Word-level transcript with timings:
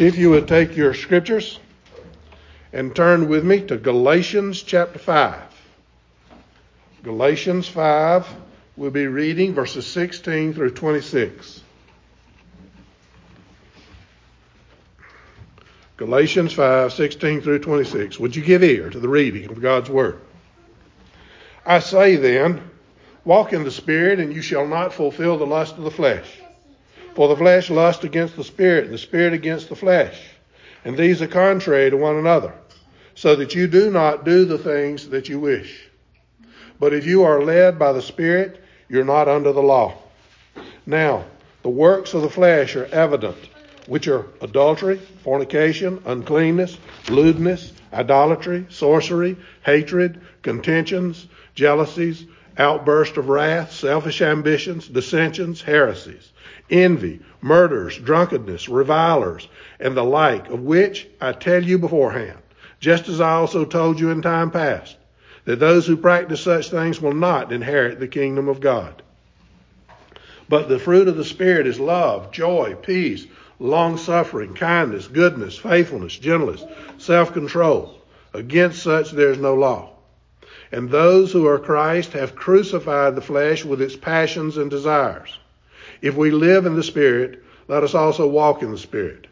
If 0.00 0.16
you 0.16 0.30
would 0.30 0.48
take 0.48 0.78
your 0.78 0.94
scriptures 0.94 1.60
and 2.72 2.96
turn 2.96 3.28
with 3.28 3.44
me 3.44 3.60
to 3.66 3.76
Galatians 3.76 4.62
chapter 4.62 4.98
5. 4.98 5.42
Galatians 7.02 7.68
5, 7.68 8.26
we'll 8.78 8.90
be 8.92 9.06
reading 9.06 9.52
verses 9.52 9.86
16 9.86 10.54
through 10.54 10.70
26. 10.70 11.60
Galatians 15.98 16.54
5, 16.54 16.94
16 16.94 17.42
through 17.42 17.58
26. 17.58 18.18
Would 18.18 18.34
you 18.34 18.42
give 18.42 18.62
ear 18.62 18.88
to 18.88 19.00
the 19.00 19.06
reading 19.06 19.50
of 19.50 19.60
God's 19.60 19.90
Word? 19.90 20.18
I 21.66 21.80
say 21.80 22.16
then, 22.16 22.70
walk 23.26 23.52
in 23.52 23.64
the 23.64 23.70
Spirit, 23.70 24.18
and 24.18 24.32
you 24.32 24.40
shall 24.40 24.66
not 24.66 24.94
fulfill 24.94 25.36
the 25.36 25.46
lust 25.46 25.76
of 25.76 25.84
the 25.84 25.90
flesh. 25.90 26.40
For 27.14 27.28
the 27.28 27.36
flesh 27.36 27.70
lusts 27.70 28.04
against 28.04 28.36
the 28.36 28.44
Spirit, 28.44 28.84
and 28.84 28.94
the 28.94 28.98
Spirit 28.98 29.32
against 29.32 29.68
the 29.68 29.76
flesh. 29.76 30.20
And 30.84 30.96
these 30.96 31.20
are 31.20 31.26
contrary 31.26 31.90
to 31.90 31.96
one 31.96 32.16
another, 32.16 32.54
so 33.14 33.36
that 33.36 33.54
you 33.54 33.66
do 33.66 33.90
not 33.90 34.24
do 34.24 34.44
the 34.44 34.58
things 34.58 35.08
that 35.10 35.28
you 35.28 35.38
wish. 35.40 35.88
But 36.78 36.94
if 36.94 37.06
you 37.06 37.24
are 37.24 37.42
led 37.42 37.78
by 37.78 37.92
the 37.92 38.02
Spirit, 38.02 38.62
you're 38.88 39.04
not 39.04 39.28
under 39.28 39.52
the 39.52 39.62
law. 39.62 39.94
Now, 40.86 41.24
the 41.62 41.68
works 41.68 42.14
of 42.14 42.22
the 42.22 42.30
flesh 42.30 42.74
are 42.76 42.86
evident 42.86 43.36
which 43.86 44.06
are 44.06 44.26
adultery, 44.40 44.98
fornication, 45.24 46.00
uncleanness, 46.06 46.78
lewdness, 47.08 47.72
idolatry, 47.92 48.64
sorcery, 48.68 49.36
hatred, 49.64 50.20
contentions, 50.42 51.26
jealousies, 51.54 52.24
outburst 52.56 53.16
of 53.16 53.28
wrath, 53.28 53.72
selfish 53.72 54.22
ambitions, 54.22 54.86
dissensions, 54.86 55.60
heresies, 55.60 56.30
envy, 56.70 57.20
murders, 57.40 57.98
drunkenness, 57.98 58.68
revilers, 58.68 59.48
and 59.78 59.96
the 59.96 60.04
like, 60.04 60.48
of 60.48 60.60
which 60.60 61.08
I 61.20 61.32
tell 61.32 61.62
you 61.62 61.78
beforehand, 61.78 62.38
just 62.78 63.08
as 63.08 63.20
I 63.20 63.32
also 63.32 63.64
told 63.64 63.98
you 63.98 64.10
in 64.10 64.22
time 64.22 64.50
past, 64.50 64.96
that 65.44 65.58
those 65.58 65.86
who 65.86 65.96
practice 65.96 66.40
such 66.40 66.70
things 66.70 67.00
will 67.00 67.14
not 67.14 67.52
inherit 67.52 67.98
the 67.98 68.08
kingdom 68.08 68.48
of 68.48 68.60
God. 68.60 69.02
But 70.48 70.68
the 70.68 70.78
fruit 70.78 71.08
of 71.08 71.16
the 71.16 71.24
Spirit 71.24 71.66
is 71.66 71.78
love, 71.78 72.32
joy, 72.32 72.74
peace, 72.82 73.26
long 73.60 73.96
suffering, 73.96 74.54
kindness, 74.54 75.06
goodness, 75.06 75.56
faithfulness, 75.56 76.16
gentleness, 76.16 76.64
self 76.98 77.32
control. 77.32 77.96
Against 78.34 78.82
such 78.82 79.12
there 79.12 79.30
is 79.30 79.38
no 79.38 79.54
law. 79.54 79.90
And 80.72 80.90
those 80.90 81.32
who 81.32 81.46
are 81.46 81.58
Christ 81.58 82.12
have 82.12 82.34
crucified 82.34 83.14
the 83.14 83.20
flesh 83.20 83.64
with 83.64 83.80
its 83.80 83.96
passions 83.96 84.56
and 84.56 84.70
desires. 84.70 85.38
If 86.02 86.16
we 86.16 86.30
live 86.30 86.66
in 86.66 86.74
the 86.74 86.82
Spirit, 86.82 87.42
let 87.68 87.82
us 87.82 87.94
also 87.94 88.26
walk 88.26 88.62
in 88.62 88.70
the 88.70 88.78
Spirit. 88.78 89.26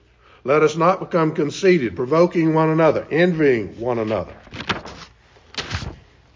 Let 0.44 0.62
us 0.62 0.76
not 0.76 1.00
become 1.00 1.34
conceited, 1.34 1.96
provoking 1.96 2.54
one 2.54 2.70
another, 2.70 3.06
envying 3.10 3.78
one 3.80 3.98
another. 3.98 4.34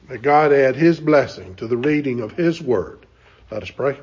May 0.09 0.19
God 0.19 0.53
add 0.53 0.77
His 0.77 1.01
blessing 1.01 1.55
to 1.57 1.67
the 1.67 1.77
reading 1.77 2.21
of 2.21 2.33
His 2.33 2.61
Word. 2.61 3.07
Let 3.51 3.63
us 3.63 3.71
pray. 3.71 3.99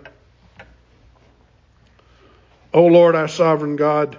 O 2.73 2.85
Lord, 2.85 3.15
our 3.15 3.27
sovereign 3.27 3.75
God, 3.75 4.17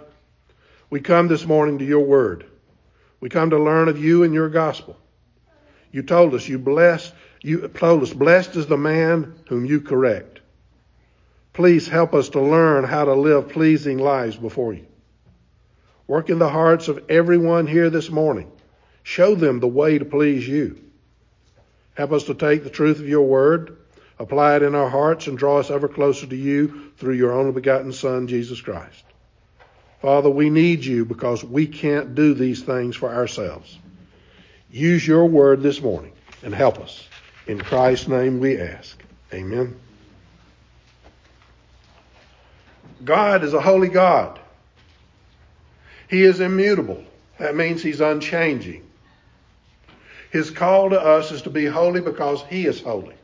we 0.91 1.01
come 1.01 1.29
this 1.29 1.47
morning 1.47 1.79
to 1.79 1.85
your 1.85 2.01
word. 2.01 2.45
We 3.21 3.29
come 3.29 3.51
to 3.51 3.59
learn 3.59 3.89
of 3.89 4.03
you 4.03 4.25
and 4.25 4.35
your 4.35 4.49
gospel. 4.49 4.97
You 5.93 6.03
told 6.03 6.35
us 6.35 6.49
you 6.49 6.59
blessed, 6.59 7.13
you 7.43 7.69
told 7.69 8.03
us 8.03 8.13
blessed 8.13 8.57
is 8.57 8.67
the 8.67 8.77
man 8.77 9.35
whom 9.49 9.65
you 9.67 9.81
correct. 9.81 10.40
Please 11.53 11.89
help 11.89 12.15
us 12.15 12.31
to 12.31 12.41
learn 12.41 12.85
how 12.85 13.05
to 13.05 13.15
live 13.15 13.49
pleasing 13.49 13.99
lives 13.99 14.37
before 14.37 14.73
you. 14.73 14.87
Work 16.07 16.31
in 16.31 16.39
the 16.39 16.49
hearts 16.49 16.89
of 16.89 17.05
everyone 17.09 17.67
here 17.67 17.91
this 17.91 18.11
morning. 18.11 18.51
Show 19.03 19.35
them 19.35 19.61
the 19.61 19.69
way 19.69 19.99
to 19.99 20.05
please 20.05 20.47
you. 20.47 20.81
Help 21.95 22.13
us 22.13 22.25
to 22.25 22.35
take 22.35 22.65
the 22.65 22.71
truth 22.71 22.99
of 23.01 23.09
your 23.09 23.27
word 23.27 23.77
Apply 24.21 24.57
it 24.57 24.63
in 24.63 24.75
our 24.75 24.91
hearts 24.91 25.29
and 25.29 25.39
draw 25.39 25.61
us 25.61 25.71
ever 25.71 25.89
closer 25.89 26.27
to 26.27 26.37
you 26.37 26.93
through 26.99 27.15
your 27.15 27.33
only 27.33 27.53
begotten 27.53 27.91
Son, 27.91 28.29
Jesus 28.29 28.61
Christ. 28.61 29.03
Father, 30.03 30.29
we 30.29 30.51
need 30.51 30.85
you 30.85 31.07
because 31.07 31.43
we 31.43 31.67
can't 31.67 32.15
do 32.15 32.35
these 32.35 32.63
things 32.63 32.97
for 32.97 33.11
ourselves. 33.11 33.79
Use 34.71 35.07
your 35.07 35.25
word 35.25 35.63
this 35.63 35.81
morning 35.81 36.13
and 36.43 36.55
help 36.55 36.79
us. 36.81 37.09
In 37.47 37.59
Christ's 37.61 38.09
name 38.09 38.41
we 38.41 38.61
ask. 38.61 39.03
Amen. 39.33 39.81
God 43.05 43.45
is 43.45 43.55
a 43.55 43.61
holy 43.61 43.89
God. 43.89 44.39
He 46.09 46.23
is 46.23 46.41
immutable. 46.41 47.05
That 47.39 47.57
means 47.57 47.83
he's 47.83 48.01
unchanging. 48.01 48.87
His 50.31 50.51
call 50.51 50.91
to 50.91 51.01
us 51.01 51.33
is 51.33 51.43
to 51.43 51.51
be 51.51 51.67
holy 51.67 52.01
because 52.01 52.43
he 52.49 52.67
is 52.67 52.81
holy. 52.81 53.15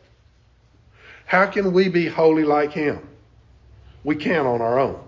How 1.25 1.47
can 1.47 1.73
we 1.73 1.89
be 1.89 2.07
holy 2.07 2.45
like 2.45 2.73
him? 2.73 3.07
We 4.05 4.17
can't 4.17 4.47
on 4.47 4.61
our 4.61 4.79
own. 4.79 5.01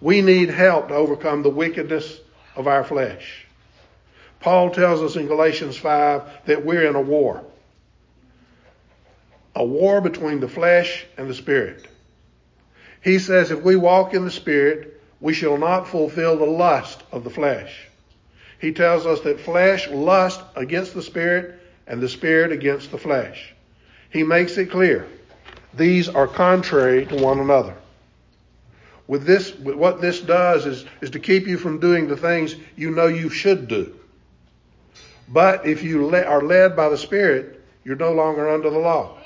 We 0.00 0.22
need 0.22 0.50
help 0.50 0.88
to 0.88 0.94
overcome 0.94 1.42
the 1.42 1.50
wickedness 1.50 2.20
of 2.54 2.66
our 2.66 2.84
flesh. 2.84 3.46
Paul 4.40 4.70
tells 4.70 5.02
us 5.02 5.16
in 5.16 5.26
Galatians 5.26 5.76
5 5.76 6.46
that 6.46 6.64
we're 6.64 6.86
in 6.86 6.94
a 6.94 7.00
war. 7.00 7.44
A 9.54 9.64
war 9.64 10.00
between 10.00 10.40
the 10.40 10.48
flesh 10.48 11.04
and 11.16 11.28
the 11.28 11.34
spirit. 11.34 11.86
He 13.06 13.18
says 13.18 13.50
if 13.50 13.62
we 13.62 13.76
walk 13.76 14.12
in 14.12 14.26
the 14.26 14.30
spirit, 14.30 15.00
we 15.20 15.32
shall 15.32 15.56
not 15.56 15.88
fulfill 15.88 16.36
the 16.36 16.44
lust 16.44 17.02
of 17.10 17.24
the 17.24 17.30
flesh. 17.30 17.88
He 18.60 18.72
tells 18.72 19.06
us 19.06 19.20
that 19.22 19.40
flesh 19.40 19.88
lusts 19.88 20.44
against 20.54 20.92
the 20.92 21.02
spirit 21.02 21.58
and 21.86 22.02
the 22.02 22.08
spirit 22.10 22.52
against 22.52 22.90
the 22.90 22.98
flesh 22.98 23.54
he 24.16 24.22
makes 24.22 24.56
it 24.56 24.70
clear 24.70 25.06
these 25.74 26.08
are 26.08 26.26
contrary 26.26 27.04
to 27.06 27.16
one 27.16 27.38
another. 27.38 27.76
With 29.06 29.26
this, 29.26 29.54
what 29.58 30.00
this 30.00 30.20
does 30.20 30.64
is, 30.64 30.86
is 31.02 31.10
to 31.10 31.20
keep 31.20 31.46
you 31.46 31.58
from 31.58 31.80
doing 31.80 32.08
the 32.08 32.16
things 32.16 32.56
you 32.76 32.90
know 32.90 33.08
you 33.08 33.28
should 33.28 33.68
do. 33.68 33.94
But 35.28 35.66
if 35.66 35.82
you 35.82 36.06
le- 36.06 36.22
are 36.22 36.42
led 36.42 36.74
by 36.74 36.88
the 36.88 36.96
Spirit, 36.96 37.62
you're 37.84 37.96
no 37.96 38.12
longer 38.12 38.48
under 38.48 38.70
the 38.70 38.78
law. 38.78 39.18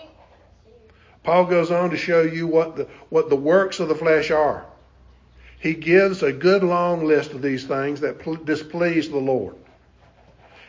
Paul 1.22 1.44
goes 1.46 1.70
on 1.70 1.90
to 1.90 1.96
show 1.96 2.22
you 2.22 2.46
what 2.46 2.76
the, 2.76 2.88
what 3.10 3.28
the 3.28 3.36
works 3.36 3.80
of 3.80 3.88
the 3.88 3.94
flesh 3.94 4.30
are. 4.30 4.64
He 5.58 5.74
gives 5.74 6.22
a 6.22 6.32
good 6.32 6.64
long 6.64 7.04
list 7.04 7.32
of 7.32 7.42
these 7.42 7.66
things 7.66 8.00
that 8.00 8.20
pl- 8.20 8.36
displease 8.36 9.10
the 9.10 9.18
Lord. 9.18 9.54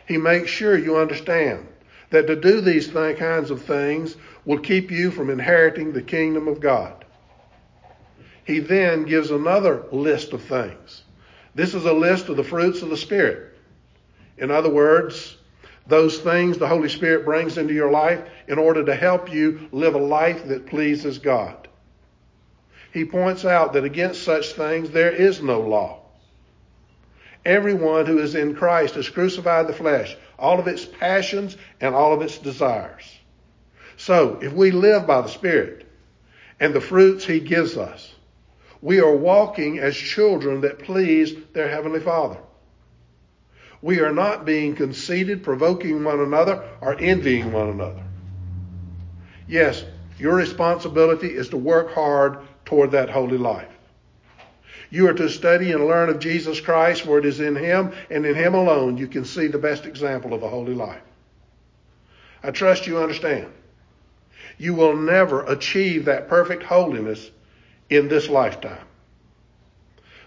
He 0.06 0.18
makes 0.18 0.50
sure 0.50 0.76
you 0.76 0.98
understand 0.98 1.66
that 2.10 2.26
to 2.26 2.36
do 2.36 2.60
these 2.60 2.88
th- 2.88 3.16
kinds 3.16 3.50
of 3.50 3.62
things 3.62 4.16
will 4.44 4.58
keep 4.58 4.90
you 4.90 5.10
from 5.10 5.30
inheriting 5.30 5.92
the 5.92 6.02
kingdom 6.02 6.46
of 6.46 6.60
God. 6.60 7.06
He 8.44 8.58
then 8.58 9.04
gives 9.04 9.30
another 9.30 9.84
list 9.92 10.34
of 10.34 10.42
things. 10.42 11.04
This 11.54 11.74
is 11.74 11.86
a 11.86 11.92
list 11.92 12.28
of 12.28 12.36
the 12.36 12.44
fruits 12.44 12.82
of 12.82 12.90
the 12.90 12.96
Spirit. 12.96 13.56
In 14.36 14.50
other 14.50 14.70
words, 14.70 15.36
those 15.86 16.18
things 16.18 16.58
the 16.58 16.68
Holy 16.68 16.88
Spirit 16.88 17.24
brings 17.24 17.58
into 17.58 17.74
your 17.74 17.90
life 17.90 18.22
in 18.48 18.58
order 18.58 18.84
to 18.84 18.94
help 18.94 19.32
you 19.32 19.68
live 19.72 19.94
a 19.94 19.98
life 19.98 20.46
that 20.46 20.66
pleases 20.66 21.18
God. 21.18 21.68
He 22.92 23.04
points 23.04 23.44
out 23.44 23.72
that 23.72 23.84
against 23.84 24.22
such 24.22 24.52
things 24.52 24.90
there 24.90 25.10
is 25.10 25.42
no 25.42 25.60
law. 25.60 26.00
Everyone 27.44 28.06
who 28.06 28.18
is 28.18 28.34
in 28.34 28.54
Christ 28.54 28.94
has 28.94 29.08
crucified 29.08 29.66
the 29.66 29.72
flesh 29.72 30.16
all 30.42 30.58
of 30.58 30.66
its 30.66 30.84
passions, 30.84 31.56
and 31.80 31.94
all 31.94 32.12
of 32.12 32.20
its 32.20 32.36
desires. 32.36 33.04
So, 33.96 34.40
if 34.42 34.52
we 34.52 34.72
live 34.72 35.06
by 35.06 35.20
the 35.20 35.28
Spirit 35.28 35.86
and 36.58 36.74
the 36.74 36.80
fruits 36.80 37.24
He 37.24 37.38
gives 37.38 37.76
us, 37.76 38.12
we 38.80 39.00
are 39.00 39.14
walking 39.14 39.78
as 39.78 39.96
children 39.96 40.62
that 40.62 40.80
please 40.80 41.32
their 41.52 41.68
Heavenly 41.68 42.00
Father. 42.00 42.38
We 43.82 43.98
are 43.98 44.12
not 44.12 44.44
being 44.44 44.76
conceited, 44.76 45.42
provoking 45.42 46.04
one 46.04 46.20
another, 46.20 46.62
or 46.80 46.94
envying 46.98 47.52
one 47.52 47.68
another. 47.68 48.02
Yes, 49.48 49.84
your 50.18 50.36
responsibility 50.36 51.26
is 51.26 51.48
to 51.48 51.56
work 51.56 51.92
hard 51.92 52.38
toward 52.64 52.92
that 52.92 53.10
holy 53.10 53.38
life. 53.38 53.68
You 54.88 55.08
are 55.08 55.14
to 55.14 55.28
study 55.28 55.72
and 55.72 55.86
learn 55.86 56.10
of 56.10 56.20
Jesus 56.20 56.60
Christ, 56.60 57.02
for 57.02 57.18
it 57.18 57.24
is 57.24 57.40
in 57.40 57.56
Him 57.56 57.92
and 58.08 58.24
in 58.24 58.34
Him 58.34 58.54
alone 58.54 58.98
you 58.98 59.08
can 59.08 59.24
see 59.24 59.48
the 59.48 59.58
best 59.58 59.84
example 59.84 60.32
of 60.32 60.42
a 60.42 60.48
holy 60.48 60.74
life. 60.74 61.02
I 62.42 62.50
trust 62.50 62.86
you 62.86 62.98
understand. 62.98 63.48
You 64.58 64.74
will 64.74 64.94
never 64.94 65.44
achieve 65.44 66.04
that 66.04 66.28
perfect 66.28 66.62
holiness 66.62 67.30
in 67.90 68.08
this 68.08 68.28
lifetime. 68.28 68.86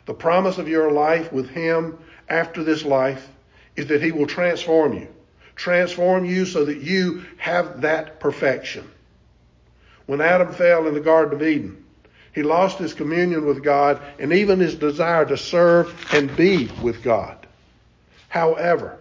The 0.08 0.14
promise 0.14 0.58
of 0.58 0.68
your 0.68 0.92
life 0.92 1.32
with 1.32 1.50
Him 1.50 2.00
after 2.28 2.64
this 2.64 2.84
life 2.84 3.30
is 3.76 3.88
that 3.88 4.02
He 4.02 4.12
will 4.12 4.28
transform 4.28 4.94
you. 4.94 5.08
Transform 5.56 6.26
you 6.26 6.46
so 6.46 6.66
that 6.66 6.82
you 6.82 7.26
have 7.38 7.82
that 7.82 8.20
perfection. 8.20 8.90
When 10.06 10.22
Adam 10.22 10.54
fell 10.54 10.88
in 10.88 10.94
the 10.94 11.00
Garden 11.00 11.34
of 11.34 11.48
Eden, 11.48 11.86
He 12.34 12.44
lost 12.44 12.78
his 12.78 12.94
communion 12.94 13.46
with 13.46 13.64
God 13.64 14.02
and 14.20 14.34
even 14.34 14.60
his 14.60 14.76
desire 14.76 15.26
to 15.26 15.38
serve 15.38 16.14
and 16.14 16.36
be 16.36 16.70
with 16.82 17.02
God. 17.02 17.48
However, 18.28 18.98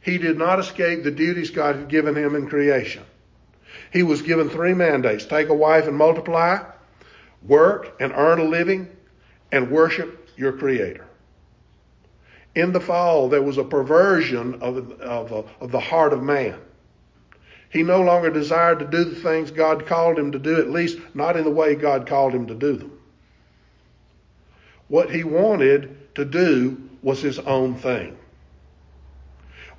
he 0.00 0.18
did 0.18 0.38
not 0.38 0.58
escape 0.58 1.02
the 1.02 1.10
duties 1.10 1.50
God 1.50 1.76
had 1.76 1.88
given 1.88 2.14
him 2.14 2.34
in 2.34 2.46
creation. 2.46 3.02
He 3.92 4.02
was 4.02 4.22
given 4.22 4.48
three 4.48 4.74
mandates 4.74 5.24
take 5.24 5.48
a 5.48 5.54
wife 5.54 5.86
and 5.86 5.96
multiply, 5.96 6.64
work 7.42 7.96
and 8.00 8.12
earn 8.14 8.38
a 8.38 8.44
living, 8.44 8.88
and 9.52 9.70
worship 9.70 10.30
your 10.36 10.52
Creator. 10.52 11.03
In 12.54 12.72
the 12.72 12.80
fall, 12.80 13.28
there 13.28 13.42
was 13.42 13.58
a 13.58 13.64
perversion 13.64 14.62
of, 14.62 15.00
of, 15.00 15.48
of 15.60 15.72
the 15.72 15.80
heart 15.80 16.12
of 16.12 16.22
man. 16.22 16.58
He 17.70 17.82
no 17.82 18.02
longer 18.02 18.30
desired 18.30 18.78
to 18.78 18.84
do 18.84 19.04
the 19.04 19.16
things 19.16 19.50
God 19.50 19.86
called 19.86 20.16
him 20.18 20.30
to 20.32 20.38
do, 20.38 20.60
at 20.60 20.70
least 20.70 20.98
not 21.12 21.36
in 21.36 21.42
the 21.42 21.50
way 21.50 21.74
God 21.74 22.06
called 22.06 22.32
him 22.32 22.46
to 22.46 22.54
do 22.54 22.76
them. 22.76 23.00
What 24.86 25.10
he 25.10 25.24
wanted 25.24 26.14
to 26.14 26.24
do 26.24 26.88
was 27.02 27.20
his 27.20 27.40
own 27.40 27.74
thing. 27.74 28.16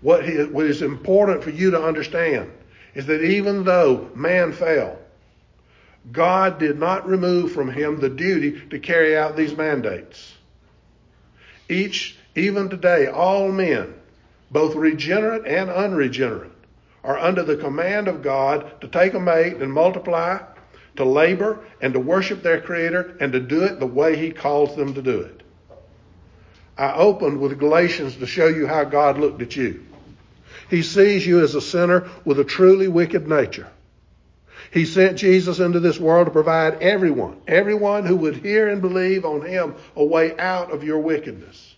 What, 0.02 0.28
he, 0.28 0.44
what 0.44 0.66
is 0.66 0.82
important 0.82 1.44
for 1.44 1.52
you 1.52 1.72
to 1.72 1.82
understand 1.82 2.52
is 2.94 3.06
that 3.06 3.24
even 3.24 3.64
though 3.64 4.10
man 4.14 4.52
fell, 4.52 5.00
God 6.12 6.60
did 6.60 6.78
not 6.78 7.08
remove 7.08 7.54
from 7.54 7.72
him 7.72 8.00
the 8.00 8.10
duty 8.10 8.62
to 8.70 8.80
carry 8.80 9.18
out 9.18 9.36
these 9.36 9.56
mandates. 9.56 10.34
Each, 11.70 12.18
even 12.36 12.70
today, 12.70 13.08
all 13.08 13.52
men, 13.52 13.94
both 14.52 14.76
regenerate 14.76 15.46
and 15.46 15.70
unregenerate, 15.70 16.52
are 17.04 17.18
under 17.18 17.44
the 17.44 17.58
command 17.58 18.08
of 18.08 18.22
God 18.22 18.82
to 18.82 18.88
take 18.88 19.14
a 19.14 19.20
mate 19.20 19.58
and 19.58 19.72
multiply, 19.72 20.40
to 20.98 21.06
labor, 21.06 21.60
and 21.82 21.94
to 21.94 22.00
worship 22.00 22.42
their 22.42 22.62
Creator, 22.62 23.18
and 23.20 23.32
to 23.34 23.40
do 23.40 23.64
it 23.64 23.80
the 23.80 23.86
way 23.86 24.16
He 24.16 24.32
calls 24.32 24.76
them 24.76 24.94
to 24.94 25.02
do 25.02 25.22
it. 25.22 25.44
I 26.78 26.94
opened 26.94 27.40
with 27.40 27.58
Galatians 27.60 28.18
to 28.18 28.26
show 28.26 28.48
you 28.48 28.68
how 28.68 28.84
God 28.84 29.18
looked 29.18 29.42
at 29.42 29.56
you. 29.56 29.86
He 30.70 30.82
sees 30.82 31.26
you 31.26 31.42
as 31.42 31.56
a 31.56 31.62
sinner 31.62 32.10
with 32.26 32.40
a 32.40 32.44
truly 32.44 32.88
wicked 32.88 33.28
nature. 33.28 33.68
He 34.72 34.86
sent 34.86 35.18
Jesus 35.18 35.60
into 35.60 35.80
this 35.80 36.00
world 36.00 36.26
to 36.26 36.32
provide 36.32 36.82
everyone, 36.82 37.40
everyone 37.48 38.06
who 38.06 38.18
would 38.18 38.38
hear 38.38 38.68
and 38.68 38.82
believe 38.82 39.24
on 39.24 39.46
him, 39.46 39.76
a 39.96 40.04
way 40.04 40.38
out 40.38 40.72
of 40.72 40.84
your 40.84 41.00
wickedness. 41.00 41.75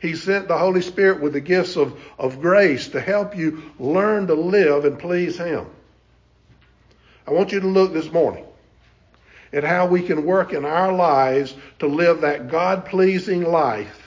He 0.00 0.16
sent 0.16 0.48
the 0.48 0.58
Holy 0.58 0.82
Spirit 0.82 1.20
with 1.20 1.34
the 1.34 1.40
gifts 1.40 1.76
of, 1.76 1.98
of 2.18 2.40
grace 2.40 2.88
to 2.88 3.00
help 3.00 3.36
you 3.36 3.62
learn 3.78 4.26
to 4.26 4.34
live 4.34 4.84
and 4.84 4.98
please 4.98 5.38
him. 5.38 5.66
I 7.26 7.32
want 7.32 7.52
you 7.52 7.60
to 7.60 7.68
look 7.68 7.92
this 7.92 8.10
morning 8.10 8.44
at 9.52 9.64
how 9.64 9.86
we 9.86 10.02
can 10.02 10.24
work 10.24 10.52
in 10.52 10.64
our 10.64 10.92
lives 10.92 11.54
to 11.80 11.86
live 11.86 12.22
that 12.22 12.48
God 12.50 12.86
pleasing 12.86 13.44
life 13.44 14.00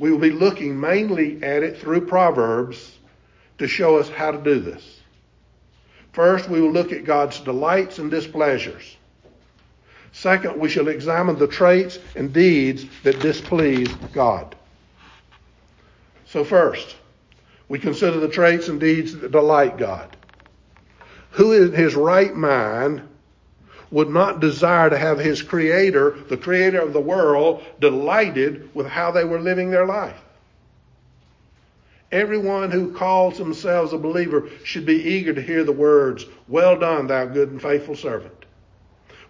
we 0.00 0.10
will 0.10 0.18
be 0.18 0.30
looking 0.30 0.80
mainly 0.80 1.42
at 1.42 1.62
it 1.62 1.78
through 1.78 2.06
Proverbs 2.06 2.98
to 3.58 3.68
show 3.68 3.98
us 3.98 4.08
how 4.08 4.30
to 4.30 4.38
do 4.38 4.58
this. 4.58 5.00
First, 6.12 6.48
we 6.48 6.60
will 6.60 6.72
look 6.72 6.90
at 6.90 7.04
God's 7.04 7.38
delights 7.38 7.98
and 7.98 8.10
displeasures. 8.10 8.96
Second, 10.12 10.58
we 10.58 10.70
shall 10.70 10.88
examine 10.88 11.38
the 11.38 11.46
traits 11.46 11.98
and 12.16 12.32
deeds 12.32 12.86
that 13.04 13.20
displease 13.20 13.92
God. 14.12 14.56
So, 16.30 16.44
first, 16.44 16.94
we 17.68 17.80
consider 17.80 18.20
the 18.20 18.28
traits 18.28 18.68
and 18.68 18.78
deeds 18.78 19.16
that 19.16 19.32
delight 19.32 19.78
God. 19.78 20.16
Who 21.32 21.52
in 21.52 21.72
his 21.72 21.96
right 21.96 22.32
mind 22.34 23.02
would 23.90 24.08
not 24.08 24.38
desire 24.38 24.90
to 24.90 24.98
have 24.98 25.18
his 25.18 25.42
creator, 25.42 26.16
the 26.28 26.36
creator 26.36 26.80
of 26.80 26.92
the 26.92 27.00
world, 27.00 27.64
delighted 27.80 28.72
with 28.76 28.86
how 28.86 29.10
they 29.10 29.24
were 29.24 29.40
living 29.40 29.70
their 29.70 29.86
life. 29.86 30.20
Everyone 32.12 32.70
who 32.70 32.92
calls 32.92 33.36
themselves 33.36 33.92
a 33.92 33.98
believer 33.98 34.48
should 34.62 34.86
be 34.86 35.02
eager 35.02 35.32
to 35.32 35.42
hear 35.42 35.64
the 35.64 35.72
words, 35.72 36.26
Well 36.46 36.78
done, 36.78 37.08
thou 37.08 37.24
good 37.26 37.50
and 37.50 37.60
faithful 37.60 37.96
servant. 37.96 38.44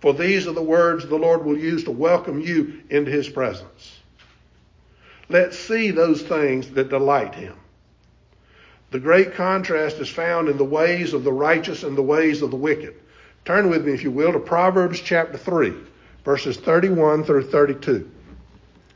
For 0.00 0.12
these 0.12 0.46
are 0.46 0.53
the 0.53 0.62
words 0.62 1.06
the 1.06 1.17
Lord 1.17 1.46
will 1.46 1.58
use 1.58 1.85
to 1.85 1.91
welcome 1.91 2.41
you 2.41 2.82
into 2.91 3.11
his 3.11 3.29
presence. 3.29 4.00
Let's 5.31 5.56
see 5.56 5.93
those 5.93 6.23
things 6.23 6.71
that 6.71 6.88
delight 6.88 7.37
him. 7.37 7.55
The 8.91 8.99
great 8.99 9.35
contrast 9.35 9.99
is 9.99 10.09
found 10.09 10.49
in 10.49 10.56
the 10.56 10.65
ways 10.65 11.15
of 11.15 11.23
the 11.23 11.32
righteous 11.32 11.85
and 11.85 11.97
the 11.97 12.03
ways 12.03 12.43
of 12.43 12.50
the 12.50 12.56
wicked. 12.56 12.97
Turn 13.44 13.71
with 13.71 13.87
me, 13.87 13.93
if 13.93 14.03
you 14.03 14.11
will, 14.11 14.32
to 14.32 14.41
Proverbs 14.41 15.00
chapter 15.00 15.38
3, 15.38 15.73
verses 16.25 16.56
31 16.56 17.23
through 17.23 17.49
32. 17.49 18.11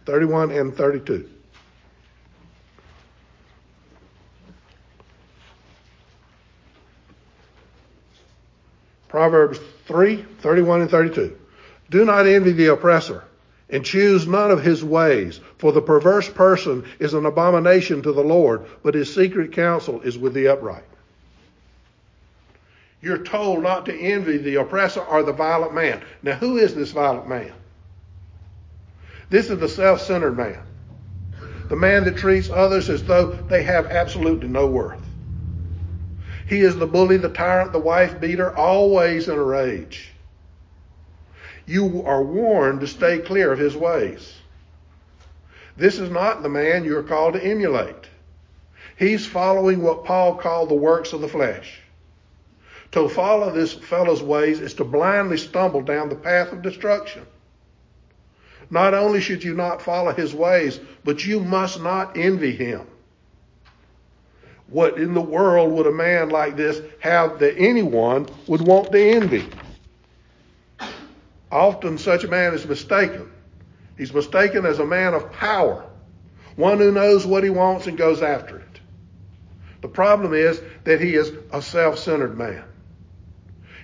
31 0.06 0.50
and 0.50 0.76
32. 0.76 1.30
Proverbs 9.06 9.60
3, 9.86 10.26
31 10.40 10.80
and 10.80 10.90
32. 10.90 11.38
Do 11.90 12.04
not 12.04 12.26
envy 12.26 12.50
the 12.50 12.72
oppressor 12.72 13.22
and 13.70 13.84
choose 13.84 14.26
none 14.26 14.50
of 14.50 14.62
his 14.62 14.84
ways, 14.84 15.40
for 15.58 15.72
the 15.72 15.82
perverse 15.82 16.28
person 16.28 16.84
is 16.98 17.14
an 17.14 17.26
abomination 17.26 18.02
to 18.02 18.12
the 18.12 18.22
Lord, 18.22 18.66
but 18.82 18.94
his 18.94 19.14
secret 19.14 19.52
counsel 19.52 20.00
is 20.02 20.18
with 20.18 20.34
the 20.34 20.48
upright. 20.48 20.84
You're 23.04 23.18
told 23.18 23.62
not 23.62 23.84
to 23.86 23.94
envy 23.94 24.38
the 24.38 24.56
oppressor 24.56 25.00
or 25.00 25.22
the 25.22 25.32
violent 25.32 25.74
man. 25.74 26.02
Now, 26.22 26.36
who 26.36 26.56
is 26.56 26.74
this 26.74 26.90
violent 26.90 27.28
man? 27.28 27.52
This 29.28 29.50
is 29.50 29.58
the 29.58 29.68
self 29.68 30.00
centered 30.00 30.36
man. 30.36 30.58
The 31.68 31.76
man 31.76 32.04
that 32.04 32.16
treats 32.16 32.48
others 32.50 32.88
as 32.88 33.02
though 33.02 33.32
they 33.48 33.62
have 33.62 33.86
absolutely 33.86 34.48
no 34.48 34.66
worth. 34.66 35.06
He 36.46 36.60
is 36.60 36.76
the 36.76 36.86
bully, 36.86 37.18
the 37.18 37.28
tyrant, 37.28 37.72
the 37.72 37.78
wife 37.78 38.20
beater, 38.20 38.56
always 38.56 39.28
in 39.28 39.34
a 39.34 39.42
rage. 39.42 40.13
You 41.66 42.02
are 42.04 42.22
warned 42.22 42.80
to 42.80 42.86
stay 42.86 43.18
clear 43.18 43.52
of 43.52 43.58
his 43.58 43.76
ways. 43.76 44.34
This 45.76 45.98
is 45.98 46.10
not 46.10 46.42
the 46.42 46.48
man 46.48 46.84
you 46.84 46.96
are 46.98 47.02
called 47.02 47.34
to 47.34 47.44
emulate. 47.44 48.08
He's 48.96 49.26
following 49.26 49.82
what 49.82 50.04
Paul 50.04 50.36
called 50.36 50.68
the 50.68 50.74
works 50.74 51.12
of 51.12 51.20
the 51.20 51.28
flesh. 51.28 51.80
To 52.92 53.08
follow 53.08 53.50
this 53.50 53.72
fellow's 53.72 54.22
ways 54.22 54.60
is 54.60 54.74
to 54.74 54.84
blindly 54.84 55.36
stumble 55.36 55.80
down 55.80 56.08
the 56.08 56.14
path 56.14 56.52
of 56.52 56.62
destruction. 56.62 57.26
Not 58.70 58.94
only 58.94 59.20
should 59.20 59.42
you 59.42 59.54
not 59.54 59.82
follow 59.82 60.12
his 60.12 60.32
ways, 60.32 60.78
but 61.02 61.24
you 61.24 61.40
must 61.40 61.82
not 61.82 62.16
envy 62.16 62.52
him. 62.52 62.86
What 64.68 64.96
in 64.96 65.12
the 65.12 65.20
world 65.20 65.72
would 65.72 65.86
a 65.86 65.92
man 65.92 66.28
like 66.28 66.56
this 66.56 66.80
have 67.00 67.38
that 67.40 67.58
anyone 67.58 68.28
would 68.46 68.62
want 68.62 68.92
to 68.92 68.98
envy? 68.98 69.48
Often 71.54 71.98
such 71.98 72.24
a 72.24 72.28
man 72.28 72.52
is 72.52 72.66
mistaken. 72.66 73.30
He's 73.96 74.12
mistaken 74.12 74.66
as 74.66 74.80
a 74.80 74.84
man 74.84 75.14
of 75.14 75.30
power, 75.30 75.84
one 76.56 76.78
who 76.78 76.90
knows 76.90 77.24
what 77.24 77.44
he 77.44 77.50
wants 77.50 77.86
and 77.86 77.96
goes 77.96 78.22
after 78.22 78.58
it. 78.58 78.80
The 79.80 79.86
problem 79.86 80.34
is 80.34 80.60
that 80.82 81.00
he 81.00 81.14
is 81.14 81.32
a 81.52 81.62
self 81.62 82.00
centered 82.00 82.36
man. 82.36 82.64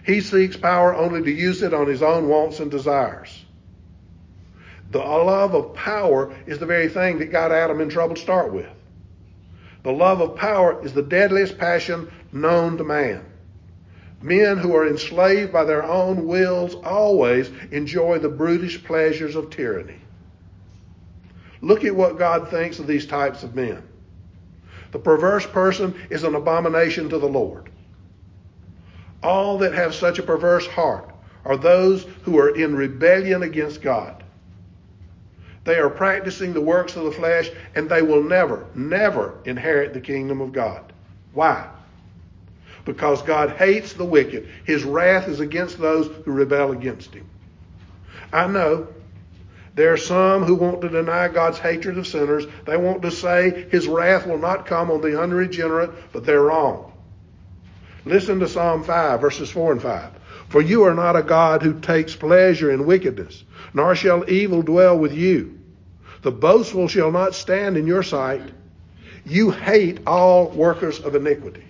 He 0.05 0.21
seeks 0.21 0.57
power 0.57 0.93
only 0.97 1.23
to 1.23 1.31
use 1.31 1.63
it 1.63 1.73
on 1.73 1.87
his 1.87 2.03
own 2.03 2.27
wants 2.27 2.59
and 2.59 2.73
desires. 2.73 3.45
The 4.91 4.99
love 4.99 5.55
of 5.55 5.73
power 5.75 6.35
is 6.47 6.59
the 6.59 6.67
very 6.67 6.89
thing 6.89 7.21
that 7.21 7.31
got 7.31 7.53
Adam 7.53 7.81
in 7.81 7.89
trouble 7.89 8.17
to 8.17 8.21
start 8.21 8.53
with. 8.53 8.67
The 9.85 9.93
love 9.93 10.21
of 10.21 10.35
power 10.35 10.85
is 10.85 10.93
the 10.93 11.03
deadliest 11.03 11.57
passion 11.57 12.11
known 12.33 12.79
to 12.79 12.85
man. 12.85 13.30
Men 14.23 14.59
who 14.59 14.75
are 14.75 14.87
enslaved 14.87 15.53
by 15.53 15.65
their 15.65 15.83
own 15.83 16.27
wills 16.27 16.75
always 16.75 17.51
enjoy 17.71 18.19
the 18.19 18.29
brutish 18.29 18.83
pleasures 18.85 19.35
of 19.35 19.51
tyranny. 19.51 20.01
Look 21.63 21.85
at 21.85 21.95
what 21.95 22.19
God 22.19 22.49
thinks 22.49 22.79
of 22.79 22.87
these 22.87 23.07
types 23.07 23.43
of 23.43 23.55
men. 23.55 23.83
The 24.93 24.99
perverse 24.99 25.47
person 25.47 25.95
is 26.11 26.25
an 26.25 26.35
abomination 26.35 27.09
to 27.11 27.19
the 27.19 27.29
Lord. 27.29 27.71
All 29.23 29.59
that 29.59 29.75
have 29.75 29.95
such 29.95 30.19
a 30.19 30.23
perverse 30.23 30.67
heart 30.67 31.11
are 31.45 31.57
those 31.57 32.07
who 32.23 32.39
are 32.39 32.57
in 32.57 32.75
rebellion 32.75 33.43
against 33.43 33.83
God. 33.83 34.25
They 35.65 35.79
are 35.79 35.91
practicing 35.91 36.53
the 36.53 36.61
works 36.61 36.97
of 36.97 37.05
the 37.05 37.13
flesh 37.13 37.51
and 37.75 37.89
they 37.89 38.03
will 38.03 38.23
never, 38.23 38.67
never 38.75 39.39
inherit 39.45 39.93
the 39.93 40.01
kingdom 40.01 40.41
of 40.41 40.53
God. 40.53 40.93
Why? 41.33 41.69
Because 42.93 43.23
God 43.23 43.51
hates 43.51 43.93
the 43.93 44.05
wicked. 44.05 44.49
His 44.65 44.83
wrath 44.83 45.29
is 45.29 45.39
against 45.39 45.79
those 45.79 46.09
who 46.25 46.33
rebel 46.33 46.73
against 46.73 47.15
him. 47.15 47.25
I 48.33 48.49
know 48.49 48.89
there 49.77 49.93
are 49.93 49.97
some 49.97 50.43
who 50.43 50.57
want 50.57 50.81
to 50.81 50.89
deny 50.89 51.29
God's 51.29 51.61
hatred 51.61 51.99
of 51.99 52.09
sinners. 52.09 52.47
They 52.67 52.77
want 52.77 53.03
to 53.03 53.13
say 53.13 53.69
his 53.71 53.87
wrath 53.87 54.27
will 54.27 54.39
not 54.39 54.67
come 54.67 54.91
on 54.91 55.03
the 55.03 55.23
unregenerate, 55.23 55.93
but 56.13 56.27
they're 56.27 56.43
wrong. 56.43 56.93
Listen 58.05 58.41
to 58.41 58.49
Psalm 58.49 58.83
5, 58.83 59.21
verses 59.21 59.51
4 59.51 59.73
and 59.73 59.83
5. 59.83 60.11
For 60.49 60.61
you 60.61 60.83
are 60.83 60.95
not 60.95 61.15
a 61.15 61.23
God 61.23 61.63
who 61.63 61.79
takes 61.79 62.17
pleasure 62.17 62.73
in 62.73 62.87
wickedness, 62.87 63.45
nor 63.73 63.95
shall 63.95 64.29
evil 64.29 64.63
dwell 64.63 64.99
with 64.99 65.15
you. 65.15 65.61
The 66.23 66.33
boastful 66.33 66.89
shall 66.89 67.13
not 67.13 67.37
stand 67.37 67.77
in 67.77 67.87
your 67.87 68.03
sight. 68.03 68.51
You 69.25 69.53
hate 69.53 70.01
all 70.09 70.49
workers 70.49 70.99
of 70.99 71.15
iniquity. 71.15 71.70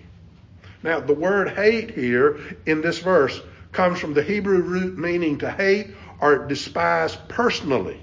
Now, 0.83 0.99
the 0.99 1.13
word 1.13 1.49
hate 1.49 1.91
here 1.91 2.39
in 2.65 2.81
this 2.81 2.99
verse 2.99 3.39
comes 3.71 3.99
from 3.99 4.13
the 4.13 4.23
Hebrew 4.23 4.61
root 4.61 4.97
meaning 4.97 5.37
to 5.39 5.51
hate 5.51 5.95
or 6.19 6.47
despise 6.47 7.15
personally. 7.27 7.99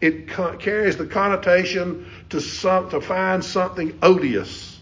It 0.00 0.28
carries 0.28 0.96
the 0.96 1.06
connotation 1.06 2.06
to, 2.30 2.40
some, 2.40 2.90
to 2.90 3.00
find 3.00 3.44
something 3.44 3.98
odious. 4.02 4.80